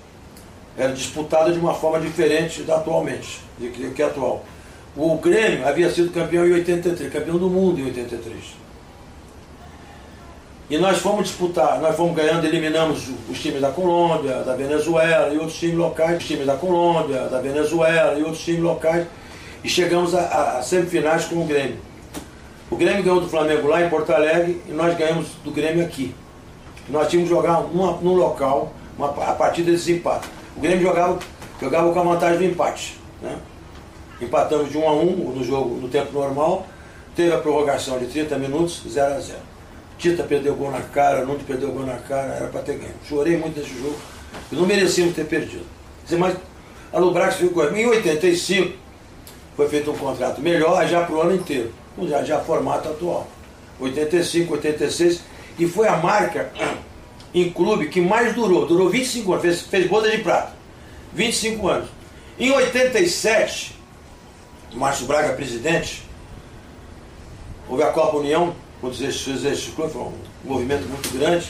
[0.78, 4.44] era disputada de uma forma diferente da atualmente, de que, que é atual.
[4.96, 8.60] O Grêmio havia sido campeão em 83, campeão do mundo em 83.
[10.70, 15.38] E nós fomos disputar, nós fomos ganhando, eliminamos os times da Colômbia, da Venezuela e
[15.38, 19.08] outros times locais, os times da Colômbia, da Venezuela e outros times locais,
[19.64, 21.89] e chegamos a, a semifinais com o Grêmio.
[22.70, 26.14] O Grêmio ganhou do Flamengo lá em Porto Alegre e nós ganhamos do Grêmio aqui.
[26.88, 30.28] Nós tínhamos que jogar numa, num local, uma, a partir desse empate.
[30.56, 31.18] O Grêmio jogava,
[31.60, 33.00] jogava com a vantagem do empate.
[33.22, 33.38] Né?
[34.22, 35.06] Empatamos de 1 a 1
[35.36, 36.68] no jogo no tempo normal,
[37.16, 39.40] teve a prorrogação de 30 minutos, 0 a 0
[39.98, 42.94] Tita perdeu gol na cara, Nunes perdeu gol na cara, era para ter ganho.
[43.08, 43.98] Chorei muito nesse jogo,
[44.50, 45.66] e não merecíamos ter perdido.
[46.18, 46.38] Mas
[46.94, 47.70] a Lubrax ficou.
[47.76, 48.78] Em 85
[49.58, 51.72] foi feito um contrato melhor, já para o ano inteiro,
[52.08, 53.28] já, já formato atual.
[53.80, 55.22] 85, 86,
[55.58, 56.52] e foi a marca
[57.34, 60.54] em clube que mais durou, durou 25 anos, fez, fez boda de prata.
[61.14, 61.90] 25 anos.
[62.40, 63.76] Em 87,
[64.74, 66.04] Márcio Braga presidente,
[67.68, 71.46] houve a Copa União, quando esse clube, foi um movimento muito grande.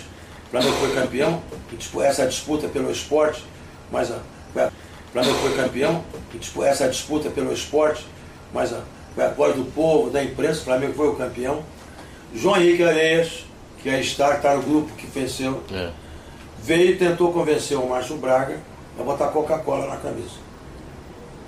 [0.47, 1.43] O Flamengo foi campeão,
[2.03, 3.43] essa disputa pelo esporte,
[3.91, 6.03] mas a, o Flamengo foi campeão,
[6.65, 8.05] essa disputa pelo esporte,
[8.51, 8.81] mas a,
[9.19, 11.61] foi a voz do povo, da imprensa, o Flamengo foi o campeão.
[12.33, 13.45] João Henrique Areias,
[13.81, 15.89] que é está, está no grupo que venceu, é.
[16.63, 18.57] veio e tentou convencer o Márcio Braga
[18.97, 20.37] a botar Coca-Cola na camisa.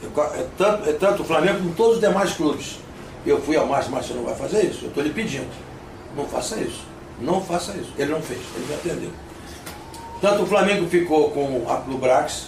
[0.03, 2.79] É, é, tanto, é tanto o Flamengo como todos os demais clubes.
[3.25, 5.49] Eu fui ao Márcio, Márcio não vai fazer isso, eu estou lhe pedindo.
[6.17, 6.83] Não faça isso.
[7.21, 7.93] Não faça isso.
[7.97, 9.11] Ele não fez, ele me atendeu.
[10.19, 12.47] Tanto o Flamengo ficou com a Clubrax,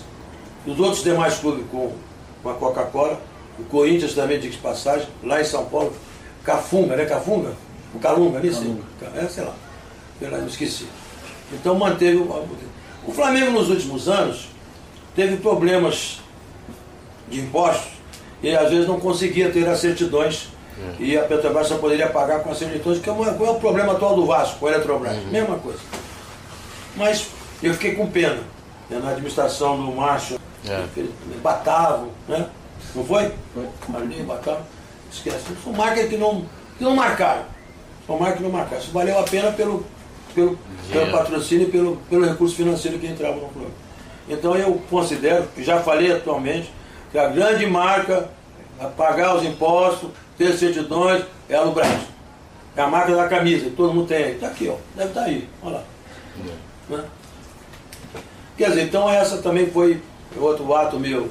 [0.67, 1.93] os outros demais clubes com,
[2.41, 3.21] com a Coca-Cola,
[3.59, 5.93] o Corinthians também, de passagem, lá em São Paulo,
[6.43, 7.05] Cafunga, né?
[7.05, 7.53] Cafunga?
[7.93, 8.81] O Calunga, ali sim.
[9.15, 9.53] É, sei lá.
[10.19, 10.87] Eu não esqueci.
[11.51, 12.45] Então manteve o.
[13.05, 14.47] O Flamengo nos últimos anos
[15.15, 16.21] teve problemas
[17.29, 17.91] de impostos
[18.41, 21.03] e às vezes não conseguia ter as certidões é.
[21.03, 23.93] E a Petrobras só poderia pagar com a certidão, que é, uma, é o problema
[23.93, 25.13] atual do Vasco, com a Eletrobras?
[25.13, 25.31] Uhum.
[25.31, 25.79] Mesma coisa.
[26.95, 27.27] Mas
[27.61, 28.41] eu fiquei com pena.
[28.89, 30.37] Né, na administração do Márcio,
[30.67, 30.83] É.
[31.41, 32.47] Batavo, né?
[32.95, 33.31] Não foi?
[33.53, 33.67] Foi.
[33.95, 34.63] Ali, Batavo.
[35.11, 35.43] Esquece.
[35.63, 36.45] São marcas que não,
[36.77, 37.45] que não marcaram.
[38.07, 38.81] São marcas que não marcaram.
[38.81, 39.85] Isso valeu a pena pelo,
[40.33, 40.57] pelo,
[40.91, 43.71] pelo patrocínio e pelo, pelo recurso financeiro que entrava no clube.
[44.27, 46.71] Então eu considero, já falei atualmente,
[47.11, 48.29] que a grande marca
[48.79, 51.87] a pagar os impostos, ter certidões, é a Lubras.
[52.75, 54.31] É a marca da camisa, que todo mundo tem aí.
[54.31, 54.75] Está aqui, ó.
[54.95, 55.47] Deve estar aí.
[55.61, 55.83] Olha lá.
[56.89, 57.03] Né?
[58.57, 60.01] Quer dizer, então essa também foi
[60.35, 61.29] outro ato meu.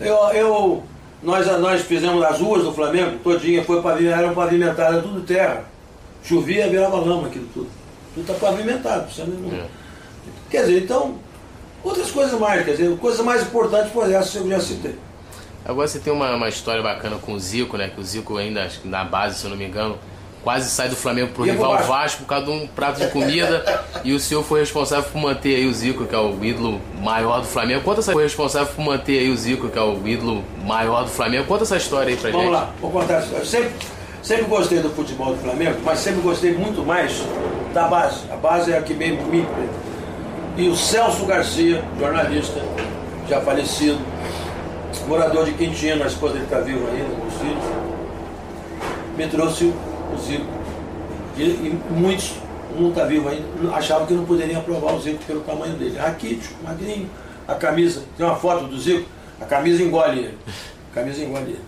[0.00, 0.82] Eu, eu,
[1.22, 5.64] nós, nós fizemos as ruas do Flamengo, todinha, foi pavimentada, eram pavimentadas, tudo terra.
[6.24, 7.70] Chovia, virava lama aquilo tudo.
[8.14, 9.12] Tudo está pavimentado.
[9.12, 9.52] Você não...
[9.52, 9.66] É.
[10.50, 11.16] Quer dizer, então,
[11.84, 14.96] outras coisas mais, quer dizer, coisas mais importantes foi essa que eu já citei.
[15.64, 17.88] Agora você tem uma, uma história bacana com o Zico, né?
[17.88, 19.98] Que o Zico ainda, acho que na base, se eu não me engano,
[20.42, 21.88] quase sai do Flamengo pro pro rival Vasco.
[21.88, 25.56] Vasco por causa de um prato de comida e o senhor foi responsável por manter
[25.56, 27.82] aí o Zico, que é o ídolo maior do Flamengo.
[27.82, 31.10] Conta essa foi responsável por manter aí o Zico, que é o ídolo maior do
[31.10, 31.44] Flamengo.
[31.46, 32.54] Conta essa história aí pra Vamos gente.
[32.54, 33.46] lá, vou contar essa história.
[33.46, 33.70] Sempre,
[34.22, 37.22] sempre gostei do futebol do Flamengo, mas sempre gostei muito mais
[37.74, 38.20] da base.
[38.30, 39.46] A base é a que me, me
[40.56, 42.60] E o Celso Garcia, jornalista,
[43.28, 43.98] já falecido,
[45.06, 47.64] morador de Quintino, a esposa dele está viva ainda, com os filhos,
[49.16, 49.89] me trouxe o
[50.20, 50.46] Zico.
[51.36, 52.32] E, e muitos,
[52.78, 55.98] um está vivo ainda, achavam que não poderiam aprovar o Zico pelo tamanho dele.
[55.98, 57.08] Raquítico, magrinho,
[57.46, 59.08] a camisa, tem uma foto do Zico,
[59.40, 60.38] a camisa engole ele.
[60.90, 61.64] A camisa engole ele.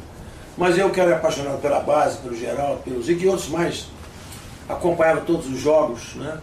[0.57, 3.87] Mas eu que era apaixonado pela base, pelo geral, pelo Zico e outros mais,
[4.69, 6.39] acompanhava todos os jogos, né?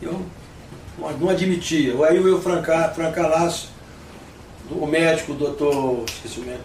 [0.00, 1.94] Eu não- admitia.
[2.06, 3.70] Aí eu o Franca, Franca Lasso,
[4.70, 6.64] o médico, o doutor, esqueci o médico,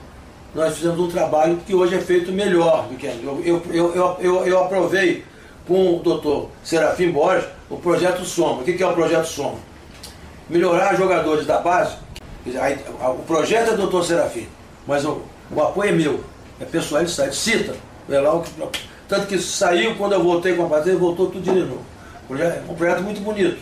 [0.55, 3.21] nós fizemos um trabalho que hoje é feito melhor do que antes.
[3.23, 5.25] Eu, eu, eu, eu, eu, aprovei
[5.67, 8.61] com o doutor Serafim Borges o projeto Soma.
[8.61, 9.57] O que é o projeto Soma?
[10.49, 11.97] Melhorar jogadores da base.
[12.45, 14.47] O projeto é do doutor Serafim,
[14.87, 16.23] mas o, o apoio é meu.
[16.61, 17.75] É pessoal, ele sai, cita.
[18.09, 18.51] É lá o que,
[19.09, 21.81] tanto que saiu, quando eu voltei com a patente, voltou tudo de novo.
[22.39, 23.57] É um projeto muito bonito.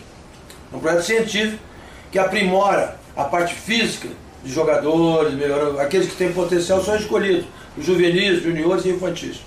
[0.71, 1.63] É um projeto científico
[2.11, 4.09] que aprimora a parte física
[4.43, 5.79] de jogadores, melhorando.
[5.79, 7.45] Aqueles que têm potencial são escolhidos,
[7.77, 9.41] os juvenis, juniores e infantis.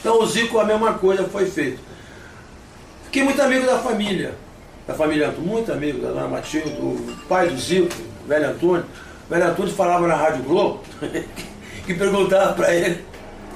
[0.00, 1.78] Então o Zico a mesma coisa foi feito.
[3.04, 4.34] Fiquei muito amigo da família,
[4.86, 7.94] da família Antônio, muito amigo da dona Matilde, do pai do Zico,
[8.26, 8.84] velho Antônio.
[9.26, 10.80] O velho Antônio falava na Rádio Globo
[11.86, 13.04] que perguntava para ele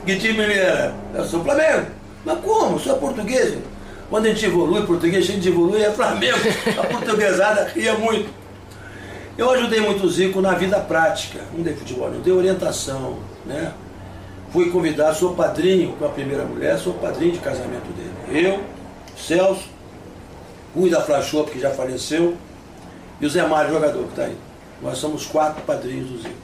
[0.06, 0.94] que time ele era.
[1.14, 1.86] Eu sou Flamengo.
[2.24, 2.78] Mas como?
[2.78, 3.58] Sou português.
[4.08, 6.38] Quando a gente evolui, português, a gente evolui, é Flamengo.
[6.78, 8.30] A portuguesada ria muito.
[9.38, 11.38] Eu ajudei muito o Zico na vida prática.
[11.54, 13.72] Não dei futebol, não dei orientação, né?
[14.52, 18.48] Fui convidado, sou padrinho com a primeira mulher, sou padrinho de casamento dele.
[18.48, 18.60] Eu,
[19.16, 19.68] Celso,
[20.74, 22.36] Rui da Flachop, que já faleceu,
[23.20, 24.36] e o Zé Mário, jogador que está aí.
[24.82, 26.34] Nós somos quatro padrinhos do Zico.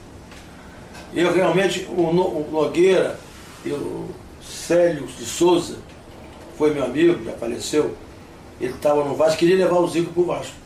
[1.12, 3.18] Eu realmente, o, o Nogueira,
[3.64, 4.08] e o
[4.40, 5.78] Célio de Souza,
[6.56, 7.96] foi meu amigo, já faleceu.
[8.60, 10.63] Ele estava no Vasco, queria levar o Zico para o Vasco.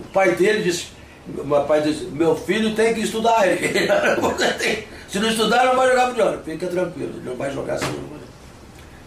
[0.00, 0.88] O pai dele disse,
[1.26, 3.46] meu pai disse, meu filho tem que estudar.
[3.46, 3.58] Ele,
[4.20, 6.38] "Você se não estudar, não vai jogar futebol.
[6.44, 7.92] Fica tranquilo, não vai jogar assim.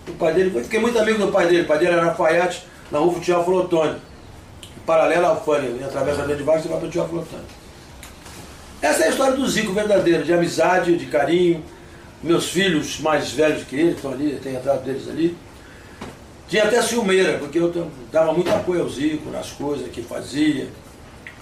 [0.06, 1.62] O pai dele, fiquei muito amigo do pai dele.
[1.62, 4.02] O pai dele era Lafayette, na rua Futebol Flotone.
[4.86, 7.44] Paralela ao Fânia, ele atravessa a Rua de Vasco e vai para o Futebol Flotone.
[8.82, 11.64] Essa é a história do Zico verdadeiro, de amizade, de carinho.
[12.22, 15.38] Meus filhos mais velhos que ele, estão ali, tem retrato deles ali.
[16.50, 17.74] Tinha até ciumeira, porque eu
[18.12, 20.68] dava muito apoio ao Zico nas coisas que fazia.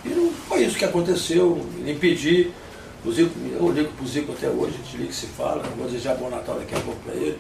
[0.06, 2.52] E não foi isso que aconteceu, impedir.
[3.04, 5.88] O Zico, eu ligo pro Zico até hoje, a gente liga e se fala, vou
[5.88, 7.38] desejar bom Natal daqui a pouco para ele.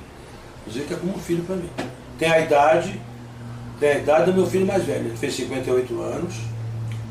[0.65, 1.69] O Zico é como um filho para mim.
[2.17, 2.99] Tem a idade,
[3.79, 6.33] tem a idade do meu filho mais velho, ele fez 58 anos,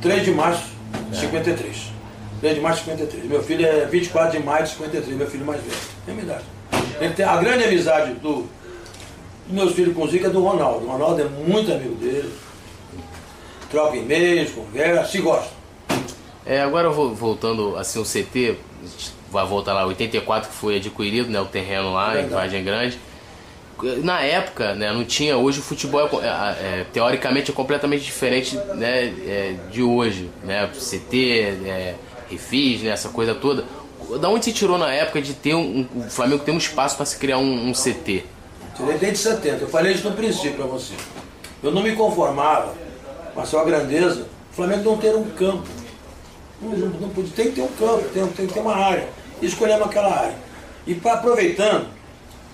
[0.03, 0.65] 3 de março
[1.11, 1.93] de 53.
[2.41, 3.25] 3 de março de 53.
[3.27, 5.77] Meu filho é 24 de maio de 53, meu filho mais velho.
[6.05, 6.45] Tem a minha idade.
[7.01, 8.47] Ele tem a grande amizade do,
[9.47, 10.87] dos meus filhos com o Zico é do Ronaldo.
[10.87, 12.33] O Ronaldo é muito amigo dele.
[13.71, 15.51] Troca e-mails, conversa, se gosta.
[16.45, 18.57] É, agora vou- voltando assim o CT,
[19.31, 22.35] vai voltar lá, 84 que foi adquirido, né, o terreno lá em Verdade.
[22.35, 22.99] Vargem Grande.
[24.03, 28.05] Na época, né, não tinha, hoje o futebol é, co- é, é, teoricamente é completamente
[28.05, 31.95] diferente né, é, de hoje, né, CT, é,
[32.29, 33.65] refis, né, essa coisa toda.
[34.21, 36.97] Da onde se tirou na época de ter um, um- o Flamengo ter um espaço
[36.97, 38.25] para se criar um, um CT?
[38.77, 39.63] Tirei desde 70.
[39.65, 40.95] Eu falei isso no princípio para você.
[41.63, 42.75] Eu não me conformava
[43.35, 44.27] com a sua grandeza.
[44.53, 45.69] O Flamengo não ter um campo.
[46.61, 49.09] Não, não, podia, tem que ter um campo, tem, tem que ter uma área.
[49.41, 50.35] E escolhemos aquela área.
[50.87, 51.87] E pra, aproveitando,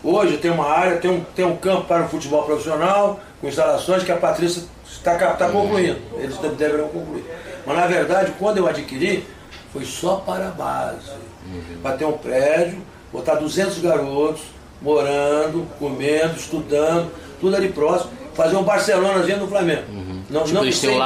[0.03, 4.05] hoje tem uma área, tem um, tem um campo para o futebol profissional, com instalações
[4.05, 4.63] que a Patrícia
[5.07, 7.25] Está tá concluindo, eles deverão concluir.
[7.65, 9.25] Mas na verdade, quando eu adquiri,
[9.73, 11.11] foi só para a base.
[11.47, 11.81] Uhum.
[11.83, 12.79] Para ter um prédio,
[13.13, 14.43] botar 200 garotos
[14.81, 17.11] morando, comendo, estudando,
[17.41, 19.83] tudo ali próximo, fazer um Barcelonazinho no Flamengo.
[19.91, 20.06] Uhum.
[20.29, 20.99] Não, tipo, não, eles têm um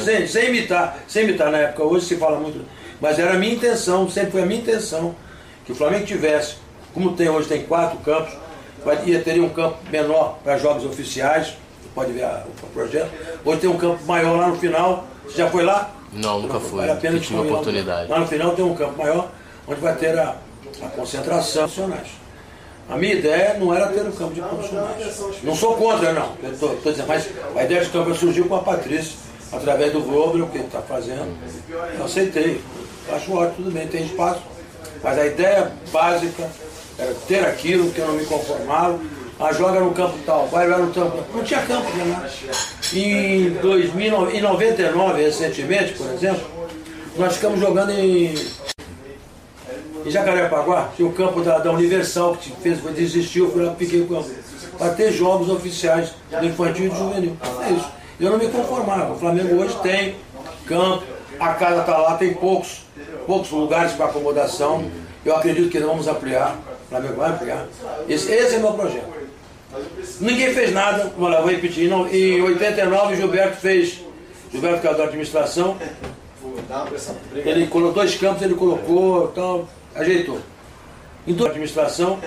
[0.00, 2.64] Sem, sem imitar, sem imitar na época, hoje se fala muito.
[3.00, 5.14] Mas era a minha intenção, sempre foi a minha intenção,
[5.64, 6.56] que o Flamengo tivesse,
[6.94, 8.32] como tem hoje, tem quatro campos,
[9.04, 11.54] ia teria um campo menor para jogos oficiais,
[11.94, 13.10] pode ver a, o projeto.
[13.44, 15.06] Hoje tem um campo maior lá no final.
[15.24, 15.90] Você já foi lá?
[16.12, 16.80] Não, nunca fui.
[16.80, 18.10] Vale a pena tive a oportunidade.
[18.10, 19.30] Lá, lá no final tem um campo maior,
[19.66, 20.36] onde vai ter a,
[20.82, 22.21] a concentração profissionais.
[22.88, 25.20] A minha ideia não era ter um campo de profissionais.
[25.42, 26.34] Não sou contra, não.
[26.42, 29.16] Estou dizendo, mas a ideia de campo surgiu com a Patrícia,
[29.52, 31.36] através do Globo, o que ele está fazendo.
[31.98, 32.60] Eu aceitei.
[33.10, 34.42] Acho ótimo, tudo bem, tem espaço.
[35.02, 36.48] Mas a ideia básica
[36.98, 38.98] era ter aquilo que eu não me conformava.
[39.40, 41.18] A joga no campo tal, vai lá no campo.
[41.34, 42.30] Não tinha campo, né?
[42.92, 46.42] Em, 2000, em 99, recentemente, por exemplo,
[47.16, 48.34] nós ficamos jogando em
[50.04, 54.06] em Jacarepaguá, tinha o campo da, da Universal, que fez, desistiu, fui lá, piquei o
[54.06, 54.28] campo.
[54.78, 57.36] Para ter jogos oficiais do infantil e do juvenil.
[57.66, 57.88] É isso.
[58.18, 59.12] Eu não me conformava.
[59.12, 60.16] O Flamengo hoje tem
[60.66, 61.04] campo,
[61.38, 62.82] a casa está lá, tem poucos,
[63.26, 64.84] poucos lugares para acomodação.
[65.24, 66.56] Eu acredito que vamos ampliar.
[66.86, 67.66] O Flamengo vai ampliar.
[68.08, 69.22] Esse, esse é o meu projeto.
[70.20, 71.90] Ninguém fez nada, vou, repetir.
[71.90, 74.00] Em 89, Gilberto fez,
[74.50, 75.76] Gilberto que é da administração,
[77.34, 80.38] ele colocou dois campos, ele colocou tal ajeitou.
[81.26, 82.18] Toda a administração,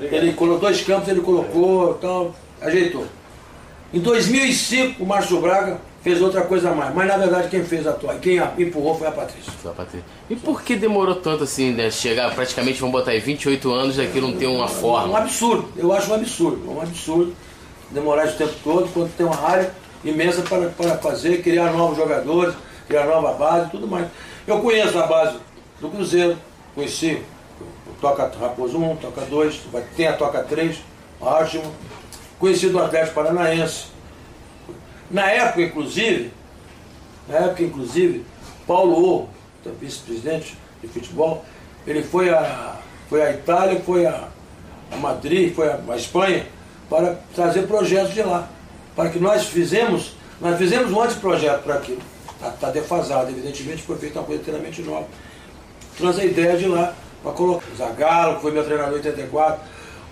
[0.00, 3.06] ele colocou dois campos, ele colocou, tal, ajeitou.
[3.94, 6.94] Em 2005, o Márcio Braga fez outra coisa a mais.
[6.94, 9.52] Mas na verdade quem fez a toalha, quem empurrou foi a Patrícia.
[9.60, 10.06] Foi a Patrícia.
[10.30, 11.90] E por que demorou tanto assim, né?
[11.90, 15.08] Chegar praticamente, vamos botar aí, 28 anos daquilo não ter uma forma?
[15.08, 17.34] Um absurdo, eu acho um absurdo, um absurdo
[17.90, 19.72] demorar esse tempo todo, quando tem uma área
[20.04, 22.54] imensa para, para fazer, criar novos jogadores,
[22.86, 24.06] criar nova base e tudo mais.
[24.46, 25.36] Eu conheço a base
[25.80, 26.36] do Cruzeiro.
[26.74, 27.22] Conheci
[28.00, 29.62] Toca Raposo 1, Toca 2,
[29.96, 30.78] tem a Toca 3,
[31.20, 31.72] ótimo.
[32.38, 33.86] Conheci do Atlético Paranaense.
[35.10, 36.30] Na época, inclusive,
[37.28, 38.24] na época, inclusive,
[38.66, 39.28] Paulo O,
[39.64, 41.44] é vice-presidente de futebol,
[41.86, 42.76] ele foi a,
[43.08, 44.28] foi a Itália, foi a,
[44.92, 46.46] a Madrid, foi a Espanha,
[46.90, 48.48] para trazer projetos de lá.
[48.94, 52.02] Para que nós fizemos, nós fizemos um anteprojeto para aquilo.
[52.34, 55.06] Está tá defasado, evidentemente foi feita uma coisa inteiramente nova
[55.96, 59.60] trouxe a ideia de lá para colocar o Zagallo, que foi meu treinador em 84,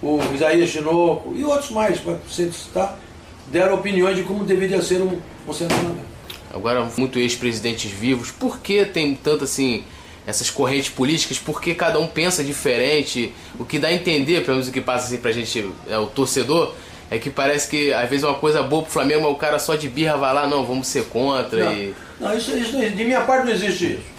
[0.02, 2.98] o Isaías Chinoco e outros mais, para você citar,
[3.46, 6.14] deram opiniões de como deveria ser um, um centramento.
[6.52, 9.84] Agora, muito ex-presidentes vivos, por que tem tanto assim
[10.26, 11.38] essas correntes políticas?
[11.38, 13.32] Por que cada um pensa diferente?
[13.58, 16.06] O que dá a entender, pelo menos o que passa assim pra gente, é, o
[16.06, 16.72] torcedor,
[17.10, 19.58] é que parece que às vezes é uma coisa boa pro Flamengo, mas o cara
[19.58, 21.64] só de birra vai lá, não, vamos ser contra.
[21.64, 21.94] Não, e...
[22.20, 24.13] não isso, isso, de minha parte não existe isso.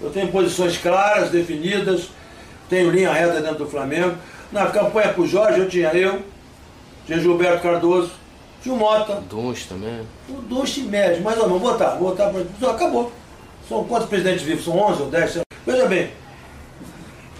[0.00, 2.08] Eu tenho posições claras, definidas,
[2.68, 4.16] tenho linha reta dentro do Flamengo.
[4.52, 6.22] Na campanha pro Jorge eu tinha eu,
[7.06, 8.12] tinha Gilberto Cardoso,
[8.62, 9.22] tinha o Mota.
[9.28, 10.00] Dunst também.
[10.28, 12.70] O Dunst médio, mas não, vou botar, vou botar pra...
[12.70, 13.12] Acabou.
[13.68, 14.64] São quantos presidentes vivos?
[14.64, 15.38] São 11 ou 10?
[15.66, 16.10] Veja bem,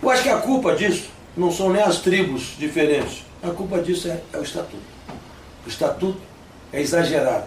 [0.03, 3.25] eu acho que a culpa disso não são nem as tribos diferentes.
[3.43, 4.83] A culpa disso é, é o estatuto.
[5.65, 6.21] O estatuto
[6.73, 7.47] é exagerado.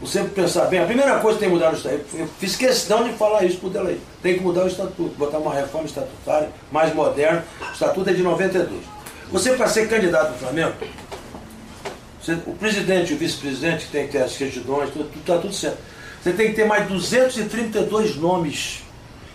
[0.00, 3.04] Você pensar bem, a primeira coisa que tem que mudar no estatuto, eu fiz questão
[3.04, 4.00] de falar isso para o Delay.
[4.22, 7.44] Tem que mudar o estatuto, botar uma reforma estatutária mais moderna.
[7.60, 8.82] O estatuto é de 92.
[9.30, 10.72] Você, para ser candidato do Flamengo,
[12.20, 15.52] você, o presidente e o vice-presidente que tem que ter as certidões, tudo, está tudo
[15.52, 15.78] certo.
[16.22, 18.82] Você tem que ter mais 232 nomes.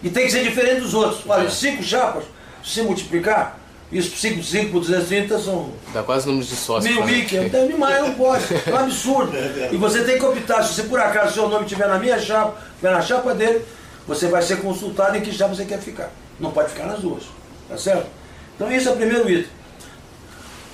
[0.02, 1.22] E tem que ser diferente dos outros.
[1.28, 2.24] Olha, cinco chapas,
[2.64, 3.60] se multiplicar,
[3.98, 5.70] isso 5, 5 por 230 são.
[5.94, 6.94] Dá quase números de sócios.
[6.94, 8.44] Mil, mil, que é demais, não pode.
[8.54, 9.32] É um absurdo.
[9.72, 10.64] E você tem que optar.
[10.64, 13.64] Se você por acaso seu nome estiver na minha chapa, estiver na chapa dele,
[14.06, 16.12] você vai ser consultado em que chapa você quer ficar.
[16.40, 17.24] Não pode ficar nas duas.
[17.70, 18.08] Tá certo?
[18.56, 19.50] Então esse é o primeiro item.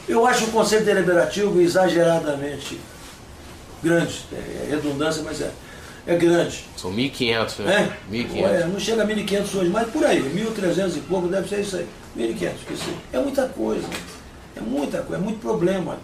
[0.10, 2.80] Eu acho o Conselho Deliberativo exageradamente
[3.84, 4.26] grande.
[4.34, 5.52] É redundância, mas é,
[6.08, 6.66] é grande.
[6.76, 7.96] São 1.500, né?
[8.12, 8.12] É?
[8.12, 8.46] 1.500.
[8.46, 11.78] É, não chega a 1.500 hoje, mas por aí, 1.300 e pouco deve ser isso
[11.78, 11.88] aí.
[12.18, 12.52] 1.500,
[13.14, 13.88] é muita coisa.
[14.56, 15.98] É muita coisa, é muito problema.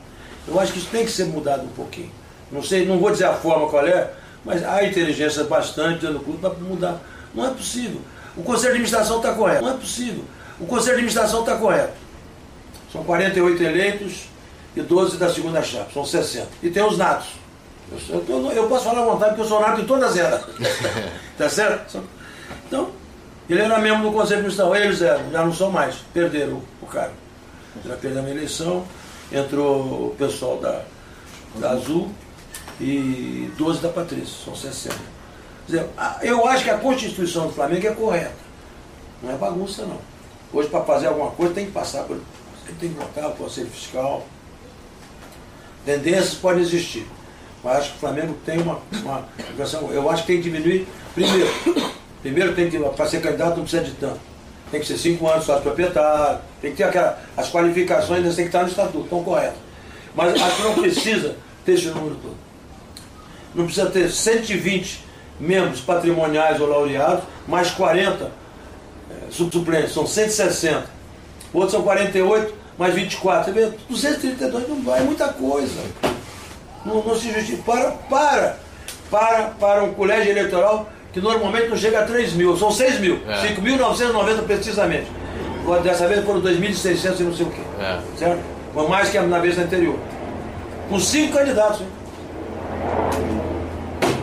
[0.47, 2.11] Eu acho que isso tem que ser mudado um pouquinho.
[2.51, 4.11] Não sei, não vou dizer a forma qual é,
[4.45, 7.01] mas há inteligência bastante dentro do clube para mudar.
[7.35, 7.99] Não é possível.
[8.35, 9.63] O Conselho de Administração está correto.
[9.63, 10.23] Não é possível.
[10.59, 11.93] O Conselho de Administração está correto.
[12.91, 14.29] São 48 eleitos
[14.75, 16.47] e 12 da segunda chapa, são 60.
[16.63, 17.27] E tem os natos.
[18.09, 20.45] Eu, eu, eu posso falar à vontade porque eu sou nato em todas elas.
[21.37, 22.03] tá certo?
[22.67, 22.89] Então,
[23.49, 27.13] ele era membro do Conselho Administração, eles eram, já não são mais, perderam o cargo.
[27.85, 28.85] Já perdemos a eleição,
[29.31, 30.81] entrou o pessoal da,
[31.55, 32.11] da Azul,
[32.79, 34.95] e 12 da Patrícia, são 60.
[34.95, 35.89] Quer dizer,
[36.21, 38.47] eu acho que a Constituição do Flamengo é correta.
[39.21, 39.99] Não é bagunça, não.
[40.53, 42.19] Hoje, para fazer alguma coisa, tem que passar por.
[42.79, 44.25] Tem que votar o Conselho Fiscal.
[45.85, 47.07] Tendências podem existir.
[47.63, 49.25] Mas acho que o Flamengo tem uma, uma
[49.91, 50.87] Eu acho que tem que diminuir.
[51.15, 51.47] Primeiro,
[52.21, 52.79] primeiro tem que.
[52.79, 54.19] Para ser candidato não precisa de tanto.
[54.71, 58.45] Tem que ser cinco anos só de proprietário, tem que ter aquela, as qualificações, têm
[58.45, 59.59] que estar no estatuto, estão corretos.
[60.13, 62.35] Mas acho que não precisa ter esse número todo.
[63.55, 65.05] Não precisa ter 120
[65.39, 68.29] membros patrimoniais ou laureados, mais 40
[69.09, 70.85] é, suplentes, são 160.
[71.53, 73.53] Outros são 48, mais 24.
[73.53, 75.81] Você vê, 232 não vai, é muita coisa.
[76.85, 77.63] Não, não se justifica.
[77.63, 78.57] Para, para,
[79.09, 83.19] para, para um colégio eleitoral que normalmente não chega a 3 mil, são 6 mil,
[83.27, 83.47] é.
[83.55, 85.07] 5.990 precisamente.
[85.83, 87.61] Dessa vez foram 2.600 e não sei o quê.
[87.79, 87.99] É.
[88.17, 88.39] Certo?
[88.73, 89.97] Foi mais que na vez anterior.
[90.87, 91.81] Com cinco candidatos.
[91.81, 91.87] Hein?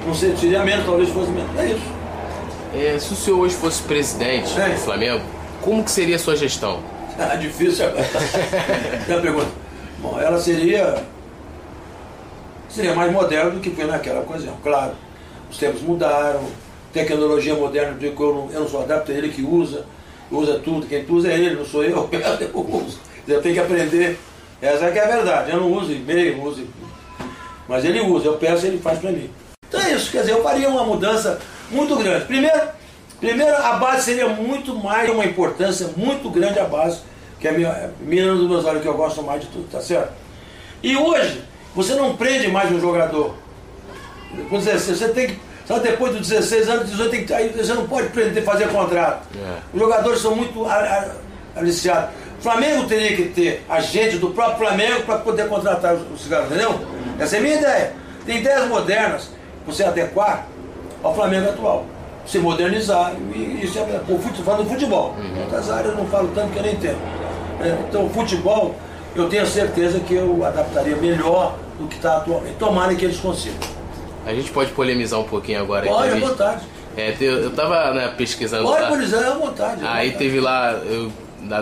[0.06, 1.58] Não sei, seria menos, talvez fosse menos.
[1.58, 1.94] É isso.
[2.74, 4.70] É, se o senhor hoje fosse presidente é.
[4.70, 5.24] do Flamengo,
[5.60, 6.80] como que seria a sua gestão?
[7.16, 8.04] Ah, difícil agora.
[9.06, 9.46] Tem pergunta.
[10.00, 10.96] Bom, ela seria.
[12.68, 14.94] Seria mais moderna do que foi naquela ocasião, claro.
[15.48, 16.42] Os tempos mudaram,
[16.94, 19.84] tecnologia moderna, eu não, eu não sou adapto, é ele que usa,
[20.30, 22.08] usa tudo, quem usa é ele, não sou eu,
[22.40, 22.98] eu uso.
[23.26, 24.18] Eu tenho que aprender.
[24.62, 25.50] Essa é que é a verdade.
[25.50, 26.64] Eu não uso e-mail, não uso.
[27.68, 29.28] Mas ele usa, eu peço ele faz para mim.
[29.68, 31.40] Então é isso, quer dizer, eu faria uma mudança
[31.70, 32.26] muito grande.
[32.26, 32.62] Primeiro,
[33.18, 37.00] primeiro a base seria muito mais, uma importância muito grande a base,
[37.40, 39.80] que é a minha, menina dos meus olhos, que eu gosto mais de tudo, tá
[39.80, 40.12] certo?
[40.82, 41.42] E hoje,
[41.74, 43.34] você não prende mais um jogador.
[44.50, 48.08] Você tem que só depois dos 16 anos, 18, tem que, aí você não pode
[48.08, 49.26] prender, fazer contrato.
[49.36, 49.58] É.
[49.72, 50.66] Os jogadores são muito
[51.56, 52.10] aliciados.
[52.38, 56.78] O Flamengo teria que ter agente do próprio Flamengo para poder contratar os, caras, entendeu?
[57.18, 57.92] Essa é a minha ideia.
[58.26, 59.30] Tem ideias modernas
[59.64, 60.46] para você adequar
[61.02, 61.86] ao Flamengo atual.
[62.26, 63.14] Se modernizar.
[63.34, 65.14] E isso é o futebol, do futebol.
[65.16, 65.42] Uhum.
[65.42, 66.98] Outras áreas eu não falo tanto que eu nem entendo.
[67.60, 68.74] É, então, o futebol,
[69.14, 72.56] eu tenho certeza que eu adaptaria melhor do que está atualmente.
[72.56, 73.58] Tomara que eles consigam.
[74.26, 75.86] A gente pode polemizar um pouquinho agora.
[75.86, 76.66] Pode, à vontade.
[76.96, 79.84] É, eu tava né, pesquisando Pode polemizar à vontade.
[79.84, 80.24] Aí vontade.
[80.24, 81.12] teve lá, eu,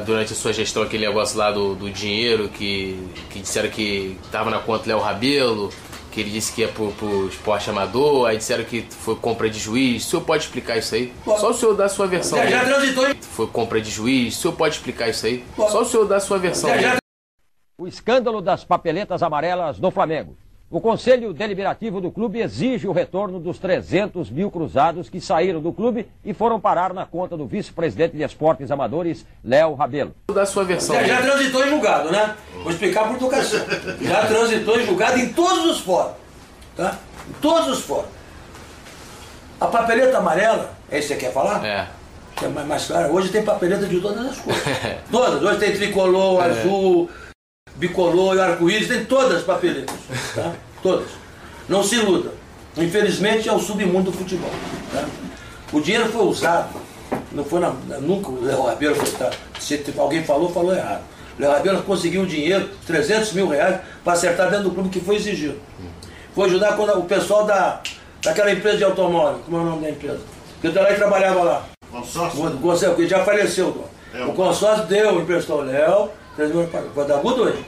[0.04, 4.50] durante a sua gestão, aquele negócio lá do, do dinheiro, que, que disseram que tava
[4.50, 5.70] na conta Léo Rabelo,
[6.12, 9.58] que ele disse que ia pro, pro esporte amador, aí disseram que foi compra de
[9.58, 10.06] juiz.
[10.06, 11.12] O senhor pode explicar isso aí?
[11.24, 11.40] Pode.
[11.40, 12.38] Só o senhor dá a sua versão.
[12.38, 13.06] Já, já transitou.
[13.22, 14.36] Foi compra de juiz.
[14.36, 15.42] O senhor pode explicar isso aí?
[15.56, 15.72] Pode.
[15.72, 16.70] Só o senhor dá a sua versão.
[16.70, 16.96] Já, já...
[17.78, 20.36] O escândalo das papeletas amarelas no Flamengo.
[20.72, 25.70] O Conselho Deliberativo do clube exige o retorno dos 300 mil cruzados que saíram do
[25.70, 30.14] clube e foram parar na conta do vice-presidente de esportes amadores, Léo Rabelo.
[30.32, 30.96] Da sua versão.
[30.96, 32.34] Já, já transitou em julgado, né?
[32.62, 33.60] Vou explicar por educação.
[34.00, 36.14] Já transitou em julgado em todos os fóruns.
[36.74, 36.96] Tá?
[37.28, 38.08] Em todos os fóruns.
[39.60, 41.62] A papeleta amarela, é isso que você quer falar?
[41.66, 41.86] É.
[42.42, 43.12] é mais, mais claro.
[43.12, 44.62] Hoje tem papeleta de todas as cores.
[45.12, 45.42] todas.
[45.42, 46.48] Hoje tem tricolor, é.
[46.48, 47.10] azul
[47.76, 49.94] bicolor e arco-íris, tem todas as papeletas.
[50.34, 50.52] Tá?
[50.82, 51.08] Todas.
[51.68, 52.32] Não se iluda.
[52.76, 54.50] Infelizmente é o submundo do futebol.
[54.92, 55.04] Tá?
[55.72, 56.80] O dinheiro foi usado.
[57.30, 57.70] Não foi na,
[58.00, 59.10] nunca o Léo Rabelo foi.
[59.12, 59.30] Tá?
[59.58, 61.02] Se alguém falou, falou errado.
[61.38, 65.00] O Léo Rabelo conseguiu o dinheiro, 300 mil reais, para acertar dentro do clube que
[65.00, 65.58] foi exigido.
[66.34, 67.80] Foi ajudar quando o pessoal da,
[68.22, 70.20] daquela empresa de automóvel, como é o nome da empresa?
[70.60, 71.66] Que eu trabalhava lá.
[71.90, 72.46] Consórcio?
[72.46, 73.84] O consórcio, já faleceu.
[74.14, 74.24] É.
[74.24, 76.86] O consórcio deu, emprestou o Léo, 3 mil reais.
[76.94, 77.64] Vou dar agudo hoje.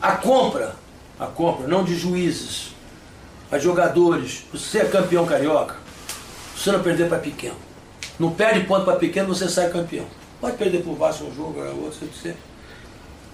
[0.00, 0.76] A compra,
[1.18, 2.74] a compra não de juízes,
[3.50, 4.44] a jogadores.
[4.52, 5.76] Você é campeão carioca,
[6.56, 7.56] você não perder para pequeno.
[8.18, 10.06] Não perde ponto para pequeno, você sai campeão.
[10.40, 12.36] Pode perder para o Vasco um jogo, outro, você.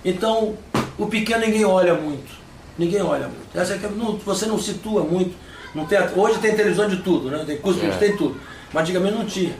[0.05, 0.57] Então,
[0.97, 2.33] o pequeno ninguém olha muito.
[2.78, 3.59] Ninguém olha muito.
[3.59, 5.35] Essa é não, você não situa muito.
[5.74, 7.45] Não tem, hoje tem televisão de tudo, né?
[7.45, 7.91] tem curso, é.
[7.91, 8.41] tem tudo.
[8.72, 9.55] Mas antigamente não tinha.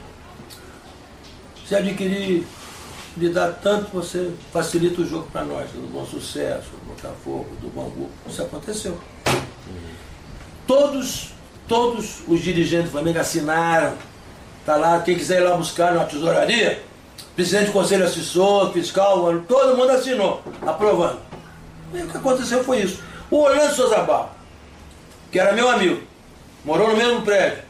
[1.65, 2.45] Você adquirir
[3.17, 7.69] lhe dá tanto, você facilita o jogo para nós, do Bom Sucesso, do Botafogo, do
[7.69, 8.09] Bangu.
[8.27, 8.97] Isso aconteceu.
[10.65, 11.33] Todos,
[11.67, 13.93] todos os dirigentes do Flamengo assinaram.
[14.59, 16.83] Está lá, quem quiser ir lá buscar na tesouraria,
[17.35, 21.19] presidente do Conselho Assessor, fiscal, todo mundo assinou, aprovando.
[21.93, 23.01] E o que aconteceu foi isso.
[23.29, 24.29] O Orlando Souza
[25.31, 26.01] que era meu amigo,
[26.63, 27.63] morou no mesmo prédio,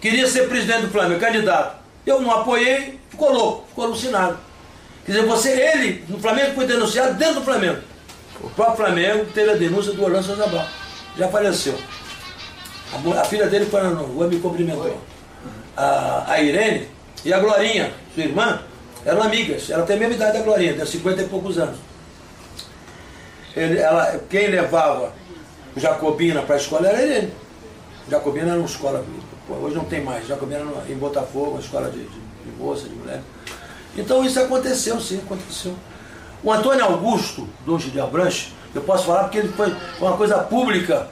[0.00, 1.76] queria ser presidente do Flamengo, candidato.
[2.06, 4.38] Eu não apoiei, ficou louco, ficou alucinado.
[5.08, 7.78] Quer dizer, você, ele, no Flamengo, foi denunciado dentro do Flamengo.
[8.42, 10.68] O próprio Flamengo teve a denúncia do Orlando Souza
[11.16, 11.78] Já faleceu.
[12.92, 15.00] A, a, filha dele foi na rua, me cumprimentou.
[15.74, 16.88] A, a Irene
[17.24, 18.60] e a Glorinha, sua irmã,
[19.02, 19.70] eram amigas.
[19.70, 21.78] Ela tem a mesma idade da Glorinha, tem 50 e poucos anos.
[23.56, 25.14] ele, ela, quem levava
[25.74, 27.32] o Jacobina para a escola era ele.
[28.10, 29.02] Jacobina era uma escola,
[29.48, 32.94] hoje não tem mais, Jacobina era em Botafogo, uma escola de, de, de moça, de
[32.94, 33.22] mulher.
[33.96, 35.74] Então isso aconteceu, sim, aconteceu.
[36.42, 41.08] O Antônio Augusto, Duque de Abranche, eu posso falar porque ele foi uma coisa pública.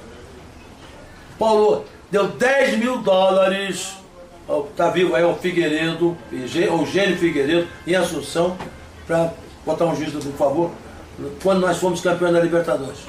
[1.38, 3.94] Paulo deu 10 mil dólares,
[4.70, 6.16] está vivo aí o Figueiredo,
[6.72, 8.56] o Gênio Figueiredo, em Assunção,
[9.06, 9.32] para
[9.64, 10.70] botar um juiz, por favor,
[11.42, 13.00] quando nós fomos campeões da Libertadores.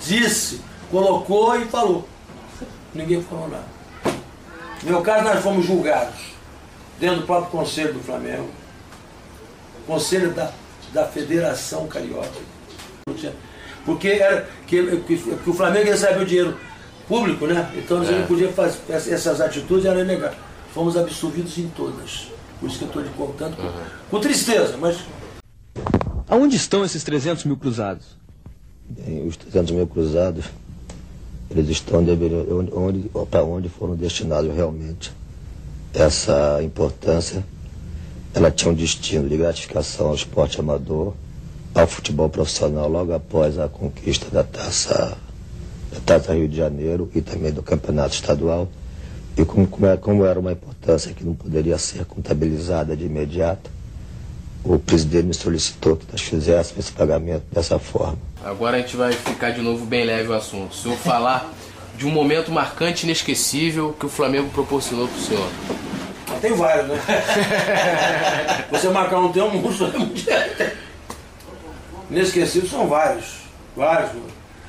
[0.00, 0.60] Disse,
[0.90, 2.08] colocou e falou.
[2.94, 3.64] Ninguém falou nada.
[4.82, 6.29] No meu caso, nós fomos julgados
[7.00, 8.48] dentro do próprio Conselho do Flamengo,
[9.86, 10.52] Conselho da,
[10.92, 12.28] da Federação Carioca.
[13.84, 16.56] Porque era que, que, que o Flamengo recebe o dinheiro
[17.08, 17.72] público, né?
[17.74, 18.10] Então é.
[18.20, 20.32] não podia fazer essas atitudes, era legal.
[20.72, 22.28] Fomos absolvidos em todas.
[22.60, 23.84] Por isso que eu estou lhe contando com, uhum.
[24.10, 24.98] com tristeza, mas.
[26.28, 28.04] Aonde estão esses 300 mil cruzados?
[28.88, 30.44] Bem, os 300 mil cruzados,
[31.50, 32.04] eles estão
[32.74, 35.12] onde, para onde foram destinados realmente.
[35.92, 37.44] Essa importância,
[38.32, 41.14] ela tinha um destino de gratificação ao esporte amador,
[41.74, 45.16] ao futebol profissional logo após a conquista da taça,
[45.92, 48.68] da taça Rio de Janeiro e também do campeonato estadual.
[49.36, 53.70] E como, era, como era uma importância que não poderia ser contabilizada de imediato,
[54.62, 58.18] o presidente me solicitou que nós fizéssemos esse pagamento dessa forma.
[58.44, 60.74] Agora a gente vai ficar de novo bem leve o assunto.
[60.74, 61.50] Se eu falar
[62.00, 65.48] de um momento marcante, inesquecível que o Flamengo proporcionou para o senhor.
[66.40, 66.96] Tem vários, né?
[68.72, 69.92] Você marcar um tem um monstro.
[72.10, 73.40] Inesquecível são vários.
[73.76, 74.12] Vários.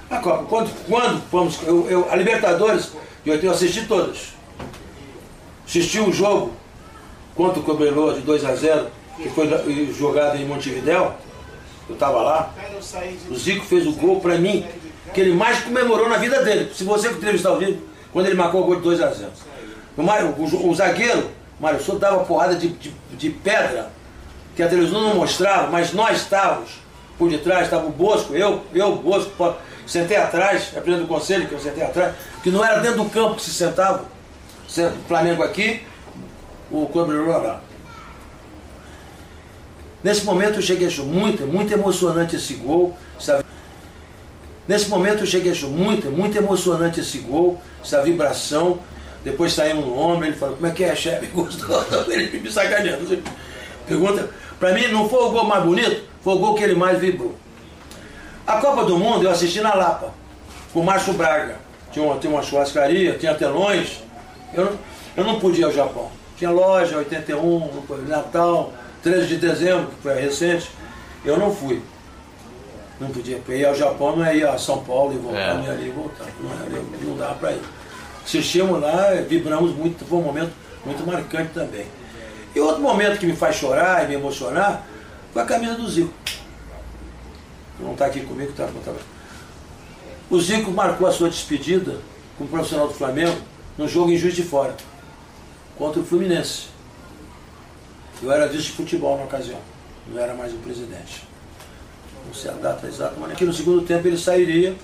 [0.09, 1.57] A Copa, quando, quando fomos.
[1.65, 2.91] Eu, eu, a Libertadores,
[3.25, 4.33] eu, eu assisti todas.
[5.65, 6.51] Assisti o um jogo
[7.33, 9.47] contra o Cobreloa de 2 a 0 que foi
[9.97, 11.15] jogado em Montevidéu.
[11.87, 12.53] Eu estava lá.
[13.29, 14.65] O Zico fez o gol para mim,
[15.13, 16.71] que ele mais comemorou na vida dele.
[16.73, 17.81] Se você entrevistar o vídeo,
[18.13, 19.31] quando ele marcou o gol de 2 a 0
[19.97, 21.29] o, o, o zagueiro,
[21.59, 23.91] Mário Souto, dava porrada de, de, de pedra,
[24.55, 26.81] que a televisão não mostrava, mas nós estávamos
[27.17, 29.31] por detrás, estava o Bosco, eu, eu, Bosco,
[29.85, 33.09] sentei atrás, é presidente do conselho que eu sentei atrás, que não era dentro do
[33.09, 34.05] campo que se sentava.
[34.67, 35.83] O Flamengo aqui,
[36.71, 37.61] o Cobreiro lá.
[40.03, 43.43] Nesse momento eu cheguei a achar muito, muito emocionante esse gol, sabe?
[44.67, 48.79] Nesse momento eu cheguei a achar muito, muito emocionante esse gol, essa vibração.
[49.23, 51.27] Depois saímos no ombro, ele falou, como é que é, chefe?
[51.33, 51.83] Gostou?
[52.07, 53.21] Ele me sacaneando.
[53.87, 56.99] Pergunta, para mim não foi o gol mais bonito, foi o gol que ele mais
[56.99, 57.35] vibrou.
[58.45, 60.13] A Copa do Mundo eu assisti na Lapa,
[60.73, 61.55] com o Márcio Braga.
[61.91, 64.01] Tinha uma, tinha uma churrascaria, tinha telões.
[64.53, 64.77] Eu
[65.15, 66.09] eu não podia ir ao Japão.
[66.37, 70.69] Tinha loja, 81, Natal, 13 de dezembro, que foi recente.
[71.25, 71.81] Eu não fui.
[73.01, 73.41] Não podia.
[73.49, 75.53] Ir ao Japão não é ir a São Paulo e voltar, é.
[75.55, 76.27] não ia ali e voltar.
[76.39, 77.61] Não, ia, não dava para ir.
[78.23, 80.51] Assistimos lá, vibramos muito, foi um momento
[80.85, 81.87] muito marcante também.
[82.53, 84.85] E outro momento que me faz chorar e me emocionar
[85.33, 86.13] foi a camisa do Zico.
[87.79, 88.93] Não está aqui comigo, está tá,
[90.29, 91.97] O Zico marcou a sua despedida
[92.37, 93.35] como profissional do Flamengo
[93.79, 94.75] no jogo em Juiz de Fora,
[95.75, 96.67] contra o Fluminense.
[98.21, 99.59] Eu era vice de futebol na ocasião,
[100.07, 101.30] não era mais o presidente.
[102.25, 104.75] Não sei a data exata, mas aqui no segundo tempo ele sairia,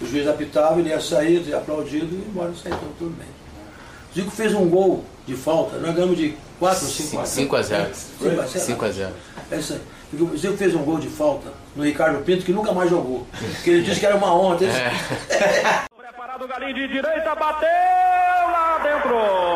[0.00, 3.28] o juiz apitava, ele ia sair, ia aplaudido e embora, saiu então, tudo bem.
[4.10, 7.26] O Zico fez um gol de falta, nós ganhamos de 4 ou 5 a 0.
[7.26, 7.94] 5 a 0.
[8.48, 9.12] 5 a 0.
[9.50, 9.80] É isso aí.
[10.20, 13.26] O Zico fez um gol de falta no Ricardo Pinto que nunca mais jogou.
[13.54, 14.58] Porque ele disse que era uma honra.
[14.66, 14.90] É.
[15.96, 19.49] Preparado o galinho de direita, bateu lá dentro.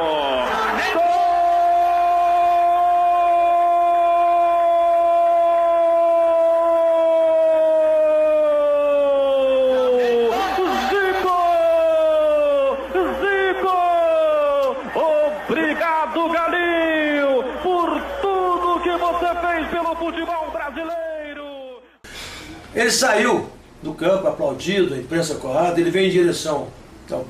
[22.85, 23.49] Ele saiu
[23.83, 26.69] do campo aplaudido, a imprensa corrada, ele veio em direção.
[27.07, 27.25] Então,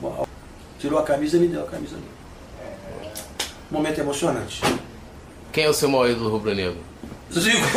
[0.81, 2.09] tirou a camisa e me deu a camisa dele.
[3.71, 4.61] Momento emocionante.
[5.53, 6.83] Quem é o seu maior ídolo rubro-negro?
[7.31, 7.69] Zico.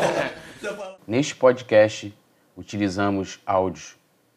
[1.06, 2.16] Neste podcast,
[2.56, 3.94] utilizamos áudios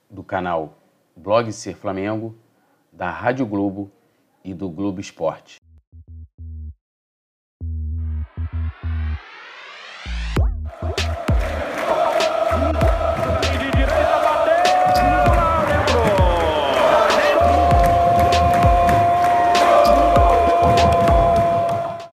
[0.10, 0.78] do canal
[1.16, 2.36] Blog Ser Flamengo,
[2.92, 3.90] da Rádio Globo
[4.44, 5.61] e do Globo Esporte.